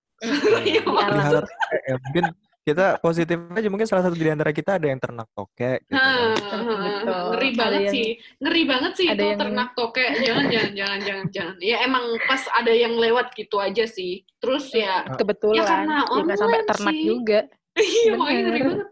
Ya, 0.64 0.80
ya, 0.80 1.40
ya, 1.84 1.94
mungkin 2.00 2.24
kita 2.64 2.96
positif 3.04 3.36
aja 3.52 3.68
mungkin 3.68 3.84
salah 3.84 4.08
satu 4.08 4.16
di 4.16 4.32
antara 4.32 4.48
kita 4.48 4.80
ada 4.80 4.88
yang 4.88 4.96
ternak 4.96 5.28
tokek 5.36 5.84
gitu. 5.84 6.00
Hmm, 6.00 7.04
ngeri 7.36 7.50
banget 7.52 7.80
yang, 7.84 7.92
sih. 7.92 8.08
Ngeri 8.40 8.62
banget 8.64 8.92
sih 8.96 9.06
itu 9.12 9.20
yang... 9.20 9.36
ternak 9.36 9.70
tokek 9.76 10.08
jangan 10.24 10.44
jangan 10.48 10.72
jangan 10.72 10.98
jangan 11.04 11.26
jangan. 11.28 11.56
Ya 11.60 11.76
emang 11.84 12.04
pas 12.24 12.40
ada 12.56 12.72
yang 12.72 12.96
lewat 12.96 13.36
gitu 13.36 13.60
aja 13.60 13.84
sih. 13.84 14.24
Terus 14.40 14.72
ya 14.72 15.04
kebetulan. 15.12 15.60
ya 15.60 15.64
karena 15.68 15.96
ya, 16.08 16.36
sampai 16.40 16.60
ternak 16.64 16.94
sih. 16.96 17.04
juga. 17.04 17.40
Iya 17.74 18.12
makanya 18.16 18.42
ngeri 18.48 18.60
banget. 18.64 18.88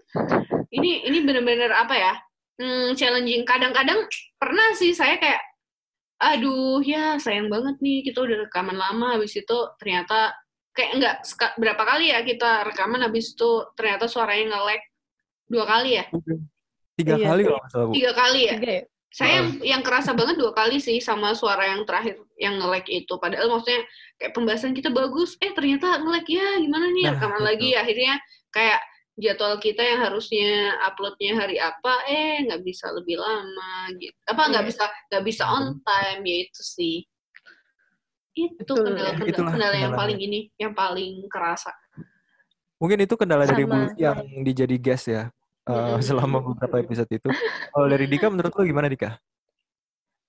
Ini 0.68 0.90
ini 1.08 1.18
bener-bener 1.24 1.72
apa 1.72 1.94
ya? 1.96 2.12
Hmm, 2.61 2.92
challenging. 2.92 3.48
Kadang-kadang 3.48 4.04
pernah 4.37 4.68
sih 4.76 4.92
saya 4.92 5.16
kayak 5.16 5.40
aduh 6.22 6.78
ya 6.87 7.18
sayang 7.18 7.50
banget 7.50 7.82
nih 7.82 8.06
kita 8.06 8.22
udah 8.22 8.46
rekaman 8.46 8.78
lama 8.78 9.18
habis 9.18 9.35
itu 9.35 9.58
ternyata 9.74 10.30
kayak 10.72 10.90
enggak 10.96 11.16
berapa 11.61 11.82
kali 11.85 12.12
ya 12.12 12.20
kita 12.24 12.64
rekaman 12.68 13.04
habis 13.04 13.37
itu 13.37 13.50
ternyata 13.76 14.08
suaranya 14.08 14.56
nge-lag 14.56 14.82
dua 15.48 15.64
kali 15.68 15.90
ya? 16.00 16.04
Tiga 16.92 17.14
iya, 17.16 17.26
kali 17.32 17.42
loh 17.48 17.61
tiga 17.92 18.12
kali 18.12 18.40
ya? 18.48 18.54
Tiga 18.56 18.72
ya? 18.80 18.85
saya 19.12 19.44
yang, 19.44 19.48
yang 19.61 19.82
kerasa 19.85 20.16
banget 20.16 20.40
dua 20.40 20.56
kali 20.56 20.80
sih 20.80 20.96
sama 21.04 21.37
suara 21.37 21.68
yang 21.68 21.85
terakhir 21.85 22.16
yang 22.40 22.56
nge-lag 22.56 22.88
itu. 22.88 23.12
Padahal 23.20 23.52
maksudnya 23.52 23.85
kayak 24.16 24.32
pembahasan 24.32 24.72
kita 24.72 24.88
bagus 24.88 25.37
eh 25.44 25.52
ternyata 25.52 26.00
nge-lag 26.00 26.24
ya 26.24 26.56
gimana 26.56 26.88
nih? 26.88 27.04
Nah, 27.04 27.12
rekaman 27.20 27.42
lagi 27.44 27.76
akhirnya 27.76 28.16
kayak 28.48 28.80
jadwal 29.20 29.61
kita 29.61 29.85
yang 29.85 30.00
harusnya 30.00 30.80
uploadnya 30.88 31.37
hari 31.37 31.61
apa 31.61 31.94
eh 32.08 32.40
nggak 32.48 32.64
bisa 32.64 32.88
lebih 32.96 33.20
lama 33.20 33.92
gitu. 34.00 34.16
Apa 34.24 34.42
nggak 34.48 34.64
yeah. 34.64 34.70
bisa 34.72 34.85
nggak 35.12 35.24
bisa 35.28 35.44
on 35.44 35.66
time 35.85 36.22
ya 36.24 36.37
itu 36.48 36.62
sih 36.64 36.96
itu 38.33 38.73
kendala-kendala 38.73 39.51
kendala 39.53 39.77
yang 39.77 39.92
paling 39.92 40.18
ini 40.18 40.40
yang 40.57 40.73
paling 40.73 41.25
kerasa. 41.29 41.73
Mungkin 42.81 43.05
itu 43.07 43.14
kendala 43.14 43.47
Sama. 43.47 43.51
dari 43.55 43.64
Bu 43.68 43.79
yang 43.95 44.18
dijadi 44.42 44.77
guest 44.81 45.07
ya 45.07 45.31
uh, 45.71 45.99
selama 46.03 46.42
beberapa 46.42 46.83
episode 46.83 47.11
itu. 47.12 47.29
Kalau 47.71 47.87
dari 47.87 48.07
Dika 48.11 48.27
menurut 48.33 48.53
lo 48.53 48.62
gimana 48.66 48.90
Dika? 48.90 49.21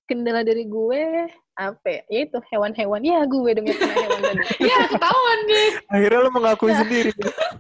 Kendala 0.04 0.44
dari 0.44 0.68
gue 0.68 1.32
apa 1.56 1.88
ya? 1.88 2.02
ya 2.12 2.20
itu 2.28 2.38
hewan-hewan. 2.52 3.02
Ya 3.02 3.24
gue 3.24 3.52
demi 3.56 3.72
hewan 3.72 4.20
tadi. 4.22 4.44
Ya 4.70 4.78
ketahuan 4.92 5.39
deh 5.48 5.70
akhirnya 5.89 6.20
lo 6.20 6.30
mengakui 6.30 6.72
ya. 6.76 6.80
sendiri. 6.84 7.12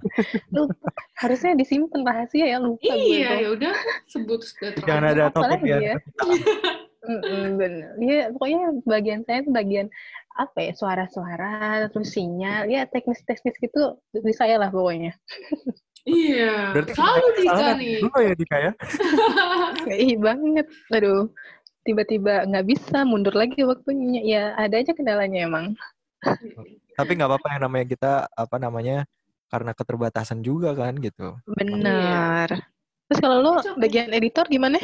Lupa 0.55 0.93
harusnya 1.23 1.55
disimpan 1.55 2.03
rahasia 2.03 2.45
ya 2.51 2.57
lupa 2.59 2.91
iya 2.91 3.47
ya 3.47 3.47
udah 3.55 3.73
sebut 4.11 4.43
jangan 4.83 5.05
ada 5.15 5.31
topik 5.31 5.63
ya, 5.63 5.95
Mm-mm, 7.03 7.59
bener. 7.59 7.89
Ya, 7.99 8.31
pokoknya 8.31 8.61
bagian 8.87 9.21
saya 9.27 9.43
itu 9.43 9.51
bagian 9.51 9.87
apa 10.33 10.57
ya 10.65 10.73
suara-suara 10.73 11.85
terus 11.93 12.09
sinyal 12.15 12.65
ya 12.65 12.89
teknis-teknis 12.89 13.53
gitu 13.59 14.01
di 14.09 14.33
saya 14.33 14.57
lah 14.57 14.71
pokoknya. 14.73 15.13
Iya. 16.03 16.75
Berarti 16.75 16.91
selalu 16.95 17.27
Dika 17.39 17.69
nih. 17.79 17.99
dulu 18.03 18.19
ya 18.19 18.33
Dika 18.35 18.57
ya? 18.59 18.71
Iya 20.07 20.17
banget. 20.19 20.65
Aduh 20.91 21.31
tiba-tiba 21.83 22.47
nggak 22.47 22.65
bisa 22.67 22.97
mundur 23.03 23.35
lagi 23.35 23.63
waktunya. 23.63 24.19
Ya 24.23 24.43
ada 24.55 24.79
aja 24.79 24.91
kendalanya 24.95 25.47
emang. 25.47 25.75
Tapi 26.95 27.11
nggak 27.19 27.29
apa-apa 27.29 27.47
yang 27.55 27.63
namanya 27.67 27.85
kita 27.87 28.11
apa 28.31 28.55
namanya 28.59 28.97
karena 29.51 29.71
keterbatasan 29.75 30.39
juga 30.39 30.71
kan 30.75 30.95
gitu. 30.99 31.35
Benar 31.47 32.73
terus 33.13 33.19
kalau 33.29 33.37
lo 33.45 33.51
bagian 33.77 34.09
editor 34.09 34.49
gimana? 34.49 34.81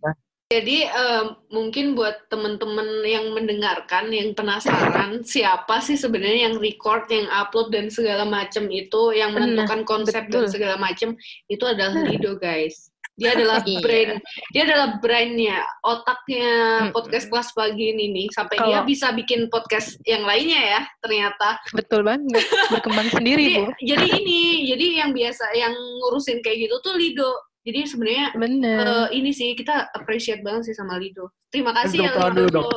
Nah, 0.00 0.14
jadi 0.54 0.78
um, 0.94 1.24
mungkin 1.50 1.98
buat 1.98 2.30
teman-teman 2.30 3.02
yang 3.02 3.34
mendengarkan, 3.34 4.14
yang 4.14 4.30
penasaran 4.38 5.26
siapa 5.26 5.82
sih 5.82 5.98
sebenarnya 5.98 6.52
yang 6.52 6.56
record, 6.62 7.10
yang 7.10 7.26
upload 7.26 7.74
dan 7.74 7.90
segala 7.90 8.22
macam 8.22 8.70
itu, 8.70 9.10
yang 9.10 9.34
menentukan 9.34 9.82
konsep 9.82 10.30
betul. 10.30 10.46
dan 10.46 10.54
segala 10.54 10.76
macam 10.78 11.18
itu 11.50 11.64
adalah 11.66 11.98
Lido 12.06 12.38
guys. 12.38 12.94
Dia 13.14 13.38
adalah 13.38 13.62
iya. 13.62 13.78
brain, 13.78 14.10
dia 14.50 14.62
adalah 14.66 14.98
brainnya, 14.98 15.62
otaknya 15.86 16.50
podcast 16.90 17.30
kelas 17.30 17.54
pagi 17.54 17.94
ini 17.94 18.10
nih. 18.10 18.26
Sampai 18.34 18.58
Kalo... 18.58 18.66
dia 18.74 18.80
bisa 18.82 19.14
bikin 19.14 19.46
podcast 19.54 20.02
yang 20.02 20.26
lainnya 20.26 20.58
ya, 20.58 20.80
ternyata. 20.98 21.62
Betul 21.70 22.02
banget, 22.02 22.42
berkembang 22.74 23.06
sendiri 23.14 23.42
jadi, 23.46 23.54
bu. 23.54 23.64
Jadi 23.86 24.06
ini, 24.18 24.42
jadi 24.66 24.86
yang 25.06 25.10
biasa, 25.14 25.46
yang 25.54 25.74
ngurusin 25.74 26.42
kayak 26.42 26.66
gitu 26.66 26.74
tuh 26.82 26.98
Lido 26.98 27.53
jadi 27.64 27.80
sebenarnya 27.88 28.36
uh, 28.36 29.08
ini 29.08 29.32
sih 29.32 29.56
kita 29.56 29.88
appreciate 29.96 30.44
banget 30.44 30.68
sih 30.68 30.76
sama 30.76 31.00
Lido. 31.00 31.32
Terima 31.48 31.72
kasih 31.72 32.04
ya 32.04 32.12
Lido. 32.28 32.68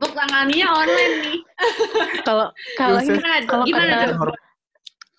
Untuk 0.00 0.12
tangannya 0.16 0.64
online 0.64 1.14
nih. 1.20 1.38
Kalau 2.26 2.48
kalau 2.80 3.00
kalau 3.44 3.64
kata 3.68 4.16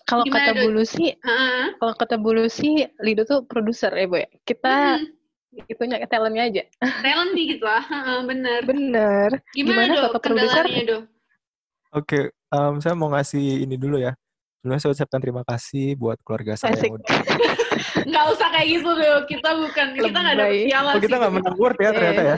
kalau 0.09 0.23
kata 0.27 0.51
Bulu 0.57 0.83
sih, 0.83 1.13
uh-huh. 1.13 1.77
kalau 1.77 1.93
kata 1.93 2.15
Bulu 2.17 2.49
sih 2.49 2.89
Lido 3.05 3.23
tuh 3.23 3.45
produser 3.45 3.93
ya, 3.93 4.09
Bu 4.09 4.17
ya. 4.19 4.27
Kita 4.43 4.97
hmm. 4.97 5.71
itunya 5.71 6.01
talentnya 6.09 6.43
aja. 6.49 6.63
Talent 7.05 7.31
nih 7.37 7.45
gitu 7.55 7.63
lah, 7.63 7.85
bener. 8.25 8.65
Bener. 8.65 9.29
Gimana, 9.53 9.93
Gimana 9.93 10.09
dong 10.09 10.13
kendalanya, 10.19 10.81
Do? 10.83 10.97
Oke, 10.97 11.07
okay, 11.93 12.23
um, 12.51 12.81
saya 12.81 12.97
mau 12.97 13.13
ngasih 13.13 13.63
ini 13.63 13.77
dulu 13.77 14.01
ya. 14.01 14.11
Sebelumnya 14.62 14.78
saya 14.78 14.93
ucapkan 14.93 15.19
terima 15.26 15.41
kasih 15.41 15.97
buat 15.97 16.21
keluarga 16.21 16.54
saya 16.54 16.78
Asik. 16.78 16.86
yang 16.86 17.02
udah. 17.02 17.10
nggak 18.13 18.26
usah 18.30 18.47
kayak 18.54 18.67
gitu 18.78 18.89
deh. 18.93 19.10
Kita 19.26 19.50
bukan, 19.58 19.88
kita 19.97 20.17
nggak 20.21 20.36
ada 20.38 20.45
piala 20.54 20.89
oh, 20.93 21.02
kita 21.02 21.15
nggak 21.17 21.34
menang 21.34 21.56
award 21.58 21.78
ya 21.82 21.89
ternyata 21.89 22.21
ya. 22.21 22.36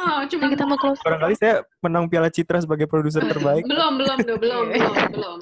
oh, 0.00 0.20
cuma 0.32 0.44
kita 0.48 0.64
mau 0.64 0.78
close. 0.80 1.00
Barangkali 1.04 1.34
saya 1.36 1.54
menang 1.84 2.08
piala 2.08 2.32
Citra 2.32 2.64
sebagai 2.64 2.88
produser 2.88 3.20
terbaik. 3.36 3.68
belum, 3.68 4.00
belum, 4.00 4.16
belum, 4.24 4.38
belum, 4.40 4.64
belum, 4.72 4.94
belum. 5.12 5.38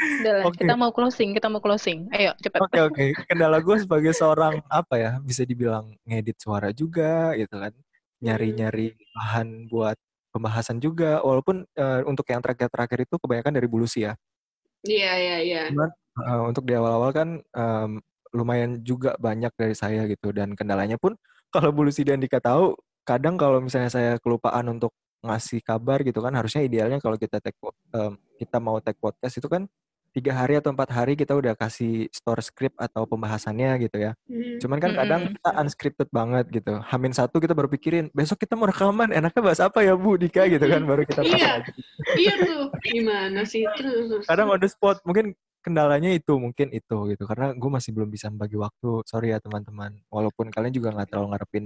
Udah 0.00 0.32
lah, 0.32 0.44
okay. 0.48 0.64
kita 0.64 0.74
mau 0.80 0.90
closing, 0.96 1.36
kita 1.36 1.52
mau 1.52 1.60
closing. 1.60 2.08
Ayo, 2.16 2.32
cepat. 2.40 2.64
Oke, 2.64 2.72
okay, 2.72 2.80
oke. 2.80 2.94
Okay. 2.96 3.08
Kendala 3.28 3.60
gue 3.60 3.76
sebagai 3.84 4.16
seorang, 4.16 4.64
apa 4.72 4.96
ya, 4.96 5.10
bisa 5.20 5.44
dibilang 5.44 5.92
ngedit 6.08 6.40
suara 6.40 6.72
juga, 6.72 7.36
gitu 7.36 7.52
kan. 7.52 7.76
Nyari-nyari 8.24 8.96
bahan 9.12 9.68
buat 9.68 10.00
pembahasan 10.32 10.80
juga. 10.80 11.20
Walaupun 11.20 11.68
uh, 11.76 12.00
untuk 12.08 12.24
yang 12.32 12.40
terakhir-terakhir 12.40 13.12
itu 13.12 13.20
kebanyakan 13.20 13.52
dari 13.60 13.68
Bulusi 13.68 14.08
ya. 14.08 14.16
Iya, 14.84 15.12
iya, 15.16 15.36
iya. 15.44 15.62
Cuman 15.68 15.90
uh, 16.24 16.42
untuk 16.48 16.64
di 16.64 16.72
awal-awal 16.76 17.10
kan 17.12 17.28
um, 17.56 17.90
lumayan 18.30 18.80
juga 18.86 19.18
banyak 19.18 19.50
dari 19.58 19.74
saya 19.74 20.06
gitu 20.06 20.30
dan 20.30 20.54
kendalanya 20.54 20.96
pun 20.96 21.18
kalau 21.50 21.74
Bulu 21.74 21.90
Sidan 21.90 22.22
Dika 22.22 22.38
tahu 22.38 22.78
kadang 23.02 23.34
kalau 23.34 23.58
misalnya 23.58 23.90
saya 23.90 24.12
kelupaan 24.22 24.70
untuk 24.70 24.94
ngasih 25.20 25.60
kabar 25.60 26.00
gitu 26.00 26.22
kan 26.24 26.32
harusnya 26.32 26.64
idealnya 26.64 27.02
kalau 27.02 27.18
kita 27.18 27.42
take 27.42 27.58
um, 27.60 28.16
kita 28.40 28.56
mau 28.62 28.78
take 28.80 28.96
podcast 28.96 29.36
itu 29.36 29.48
kan 29.50 29.68
tiga 30.10 30.34
hari 30.34 30.58
atau 30.58 30.74
empat 30.74 30.90
hari 30.90 31.14
kita 31.14 31.38
udah 31.38 31.54
kasih 31.54 32.10
store 32.10 32.42
script 32.42 32.74
atau 32.76 33.06
pembahasannya 33.06 33.78
gitu 33.86 33.96
ya. 33.98 34.12
Mm. 34.26 34.58
Cuman 34.58 34.78
kan 34.82 34.92
kadang 34.98 35.20
mm. 35.26 35.32
kita 35.38 35.50
unscripted 35.62 36.08
banget 36.10 36.44
gitu. 36.50 36.72
Hamin 36.82 37.14
satu 37.14 37.38
kita 37.38 37.54
baru 37.54 37.70
pikirin 37.70 38.10
besok 38.10 38.42
kita 38.42 38.58
mau 38.58 38.66
rekaman 38.66 39.14
enaknya 39.14 39.40
bahas 39.42 39.60
apa 39.62 39.86
ya 39.86 39.94
Bu 39.94 40.18
Dika 40.18 40.50
gitu 40.50 40.66
kan 40.66 40.82
baru 40.82 41.06
kita 41.06 41.22
Iya. 41.22 41.62
iya 42.18 42.34
tuh. 42.42 42.74
Gimana 42.82 43.46
sih 43.46 43.62
terus. 43.78 44.26
Kadang 44.26 44.50
on 44.50 44.58
the 44.58 44.66
spot 44.66 44.98
mungkin 45.06 45.38
kendalanya 45.60 46.10
itu 46.10 46.40
mungkin 46.40 46.72
itu 46.72 46.96
gitu 47.12 47.22
karena 47.28 47.52
gue 47.52 47.70
masih 47.70 47.90
belum 47.94 48.10
bisa 48.10 48.26
membagi 48.28 48.58
waktu. 48.58 49.06
Sorry 49.06 49.30
ya 49.30 49.38
teman-teman. 49.38 49.94
Walaupun 50.10 50.50
kalian 50.50 50.74
juga 50.74 50.90
nggak 50.90 51.08
terlalu 51.14 51.28
ngarepin 51.36 51.64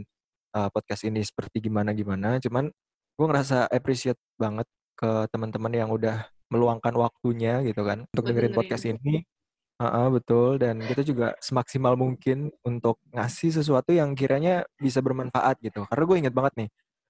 uh, 0.54 0.68
podcast 0.70 1.02
ini 1.08 1.20
seperti 1.24 1.64
gimana 1.64 1.90
gimana, 1.96 2.38
cuman 2.38 2.70
gue 3.14 3.26
ngerasa 3.26 3.70
appreciate 3.70 4.18
banget 4.38 4.66
ke 4.94 5.26
teman-teman 5.30 5.72
yang 5.74 5.90
udah 5.90 6.26
meluangkan 6.54 6.94
waktunya 6.94 7.66
gitu 7.66 7.82
kan 7.82 8.06
untuk 8.14 8.24
dengerin 8.30 8.54
podcast 8.54 8.86
ini. 8.86 9.26
Uh, 9.74 9.90
uh, 9.90 10.06
betul 10.06 10.54
dan 10.62 10.78
kita 10.78 11.02
juga 11.02 11.34
semaksimal 11.42 11.98
mungkin 11.98 12.46
untuk 12.62 13.02
ngasih 13.10 13.58
sesuatu 13.58 13.90
yang 13.90 14.14
kiranya 14.14 14.62
bisa 14.78 15.02
bermanfaat 15.02 15.58
gitu. 15.66 15.82
Karena 15.90 16.04
gue 16.06 16.16
inget 16.22 16.34
banget 16.34 16.54
nih, 16.62 16.68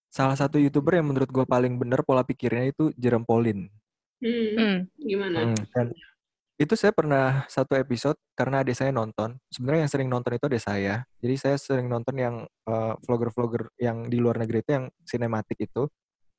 salah 0.09 0.33
satu 0.33 0.57
youtuber 0.57 0.97
yang 0.97 1.13
menurut 1.13 1.29
gue 1.29 1.45
paling 1.45 1.77
bener 1.77 2.01
pola 2.09 2.25
pikirnya 2.25 2.73
itu 2.73 2.89
Jerome 2.97 3.29
Pauline. 3.29 3.69
Hmm. 4.25 4.49
hmm. 4.57 4.77
Gimana? 4.97 5.39
Hmm, 5.53 5.61
dan 5.77 5.87
itu 6.55 6.75
saya 6.79 6.95
pernah 6.95 7.45
satu 7.51 7.75
episode 7.77 8.17
karena 8.33 8.65
adik 8.65 8.79
saya 8.79 8.95
nonton. 8.95 9.37
Sebenarnya 9.53 9.85
yang 9.85 9.93
sering 9.93 10.09
nonton 10.09 10.33
itu 10.39 10.47
adik 10.47 10.63
saya. 10.63 11.05
Jadi 11.19 11.35
saya 11.35 11.57
sering 11.61 11.91
nonton 11.91 12.15
yang 12.15 12.35
vlogger 12.65 13.29
vlogger-vlogger 13.35 13.65
yang 13.77 14.09
di 14.09 14.17
luar 14.23 14.41
negeri 14.41 14.65
itu 14.65 14.71
yang 14.73 14.87
sinematik 15.05 15.59
itu 15.67 15.85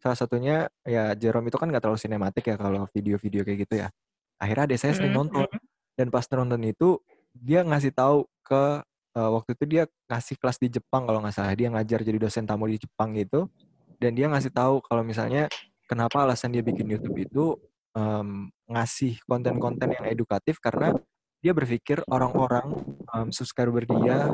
salah 0.05 0.17
satunya 0.21 0.69
ya 0.85 1.17
Jerome 1.17 1.49
itu 1.49 1.57
kan 1.57 1.65
nggak 1.65 1.81
terlalu 1.81 1.97
sinematik 1.97 2.45
ya 2.45 2.61
kalau 2.61 2.85
video-video 2.93 3.41
kayak 3.41 3.59
gitu 3.65 3.81
ya. 3.81 3.89
Akhirnya 4.37 4.69
adik 4.69 4.77
saya 4.77 4.93
sering 4.93 5.17
nonton. 5.17 5.49
dan 5.97 6.11
pas 6.13 6.27
nonton 6.29 6.61
itu 6.61 7.01
dia 7.33 7.65
ngasih 7.65 7.89
tahu 7.95 8.29
ke 8.45 8.85
uh, 9.17 9.29
waktu 9.33 9.57
itu 9.57 9.65
dia 9.65 9.83
ngasih 10.11 10.35
kelas 10.37 10.61
di 10.61 10.67
Jepang 10.77 11.09
kalau 11.09 11.25
nggak 11.25 11.33
salah. 11.33 11.57
Dia 11.57 11.73
ngajar 11.73 12.05
jadi 12.05 12.21
dosen 12.21 12.45
tamu 12.45 12.69
di 12.69 12.77
Jepang 12.77 13.17
gitu. 13.17 13.49
Dan 13.97 14.13
dia 14.13 14.29
ngasih 14.29 14.53
tahu 14.53 14.85
kalau 14.85 15.01
misalnya 15.01 15.49
kenapa 15.89 16.21
alasan 16.21 16.53
dia 16.53 16.61
bikin 16.61 16.85
YouTube 16.85 17.17
itu 17.17 17.57
um, 17.97 18.53
ngasih 18.69 19.17
konten-konten 19.25 19.89
yang 19.89 20.05
edukatif 20.05 20.61
karena 20.61 20.93
dia 21.41 21.55
berpikir 21.55 22.05
orang-orang 22.11 22.85
um, 23.09 23.33
subscriber 23.33 23.85
dia, 23.85 24.29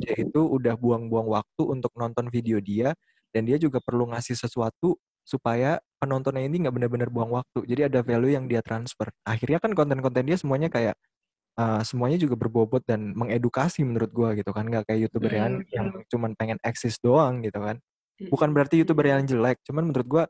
dia 0.00 0.14
itu 0.16 0.40
udah 0.44 0.76
buang-buang 0.80 1.28
waktu 1.28 1.62
untuk 1.68 1.92
nonton 1.98 2.32
video 2.32 2.56
dia. 2.62 2.96
Dan 3.30 3.46
dia 3.46 3.60
juga 3.60 3.78
perlu 3.78 4.10
ngasih 4.10 4.34
sesuatu 4.34 4.98
supaya 5.24 5.78
penontonnya 6.00 6.44
ini 6.46 6.66
nggak 6.66 6.74
benar-benar 6.74 7.08
buang 7.12 7.30
waktu. 7.36 7.64
Jadi 7.68 7.92
ada 7.92 8.00
value 8.00 8.32
yang 8.34 8.46
dia 8.48 8.64
transfer. 8.64 9.12
Akhirnya 9.22 9.60
kan 9.60 9.76
konten-konten 9.76 10.24
dia 10.26 10.36
semuanya 10.40 10.72
kayak 10.72 10.96
uh, 11.60 11.84
semuanya 11.84 12.16
juga 12.16 12.34
berbobot 12.40 12.82
dan 12.88 13.12
mengedukasi 13.14 13.84
menurut 13.84 14.10
gua 14.10 14.32
gitu 14.34 14.50
kan. 14.50 14.66
Nggak 14.66 14.88
kayak 14.90 15.00
youtuber 15.08 15.32
yang 15.32 15.52
mm. 15.60 15.70
yang 15.70 15.86
cuman 16.08 16.30
pengen 16.34 16.58
eksis 16.64 16.98
doang 16.98 17.44
gitu 17.44 17.60
kan. 17.60 17.76
Bukan 18.20 18.52
berarti 18.52 18.84
youtuber 18.84 19.08
yang 19.08 19.24
jelek, 19.24 19.60
cuman 19.64 19.92
menurut 19.92 20.08
gua 20.08 20.24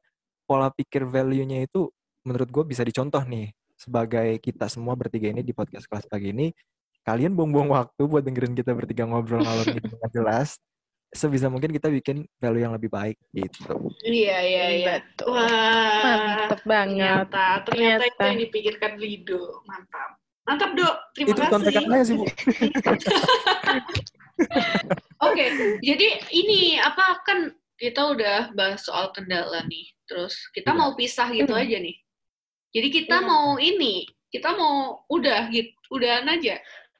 pola 0.46 0.70
pikir 0.70 1.06
value-nya 1.06 1.66
itu 1.66 1.90
menurut 2.26 2.50
gua 2.50 2.64
bisa 2.66 2.82
dicontoh 2.86 3.22
nih 3.26 3.50
sebagai 3.80 4.36
kita 4.44 4.68
semua 4.68 4.92
bertiga 4.92 5.32
ini 5.32 5.40
di 5.40 5.56
podcast 5.56 5.88
kelas 5.88 6.04
pagi 6.04 6.36
ini 6.36 6.52
kalian 7.00 7.32
buang-buang 7.32 7.72
waktu 7.72 8.02
buat 8.04 8.20
dengerin 8.20 8.52
kita 8.52 8.76
bertiga 8.76 9.08
ngobrol 9.08 9.40
ngalor 9.40 9.66
gitu 9.72 9.88
nggak 9.88 10.12
jelas 10.12 10.60
sebisa 11.10 11.50
mungkin 11.50 11.74
kita 11.74 11.90
bikin 11.90 12.22
value 12.38 12.62
yang 12.62 12.74
lebih 12.74 12.90
baik 12.90 13.18
gitu. 13.34 13.90
Iya 14.06 14.38
iya 14.46 14.66
iya. 14.70 14.94
Betul. 15.02 15.34
Wah, 15.34 16.02
mantap 16.06 16.62
banget. 16.62 17.26
Ternyata, 17.26 17.44
ternyata, 17.66 18.04
itu 18.06 18.22
yang 18.22 18.38
dipikirkan 18.46 18.92
Lido. 18.98 19.42
Mantap. 19.66 20.10
Mantap, 20.46 20.70
Dok. 20.78 20.94
Terima 21.14 21.28
itu 21.30 21.34
kasih. 21.34 21.46
Itu 21.46 21.54
kontekannya 21.54 22.00
sih, 22.06 22.14
Bu. 22.14 22.26
Oke, 25.20 25.36
okay, 25.36 25.48
jadi 25.84 26.08
ini 26.32 26.80
apa 26.80 27.20
kan 27.28 27.52
kita 27.76 28.16
udah 28.16 28.56
bahas 28.56 28.80
soal 28.80 29.12
kendala 29.12 29.60
nih. 29.68 29.92
Terus 30.08 30.34
kita 30.56 30.72
iya. 30.72 30.78
mau 30.78 30.96
pisah 30.96 31.28
gitu 31.34 31.52
hmm. 31.52 31.62
aja 31.62 31.76
nih. 31.76 31.96
Jadi 32.70 32.88
kita 32.88 33.16
hmm. 33.20 33.26
mau 33.26 33.58
ini, 33.58 34.06
kita 34.30 34.54
mau 34.56 35.04
udah 35.10 35.50
gitu, 35.52 35.74
udahan 35.92 36.24
aja. 36.30 36.56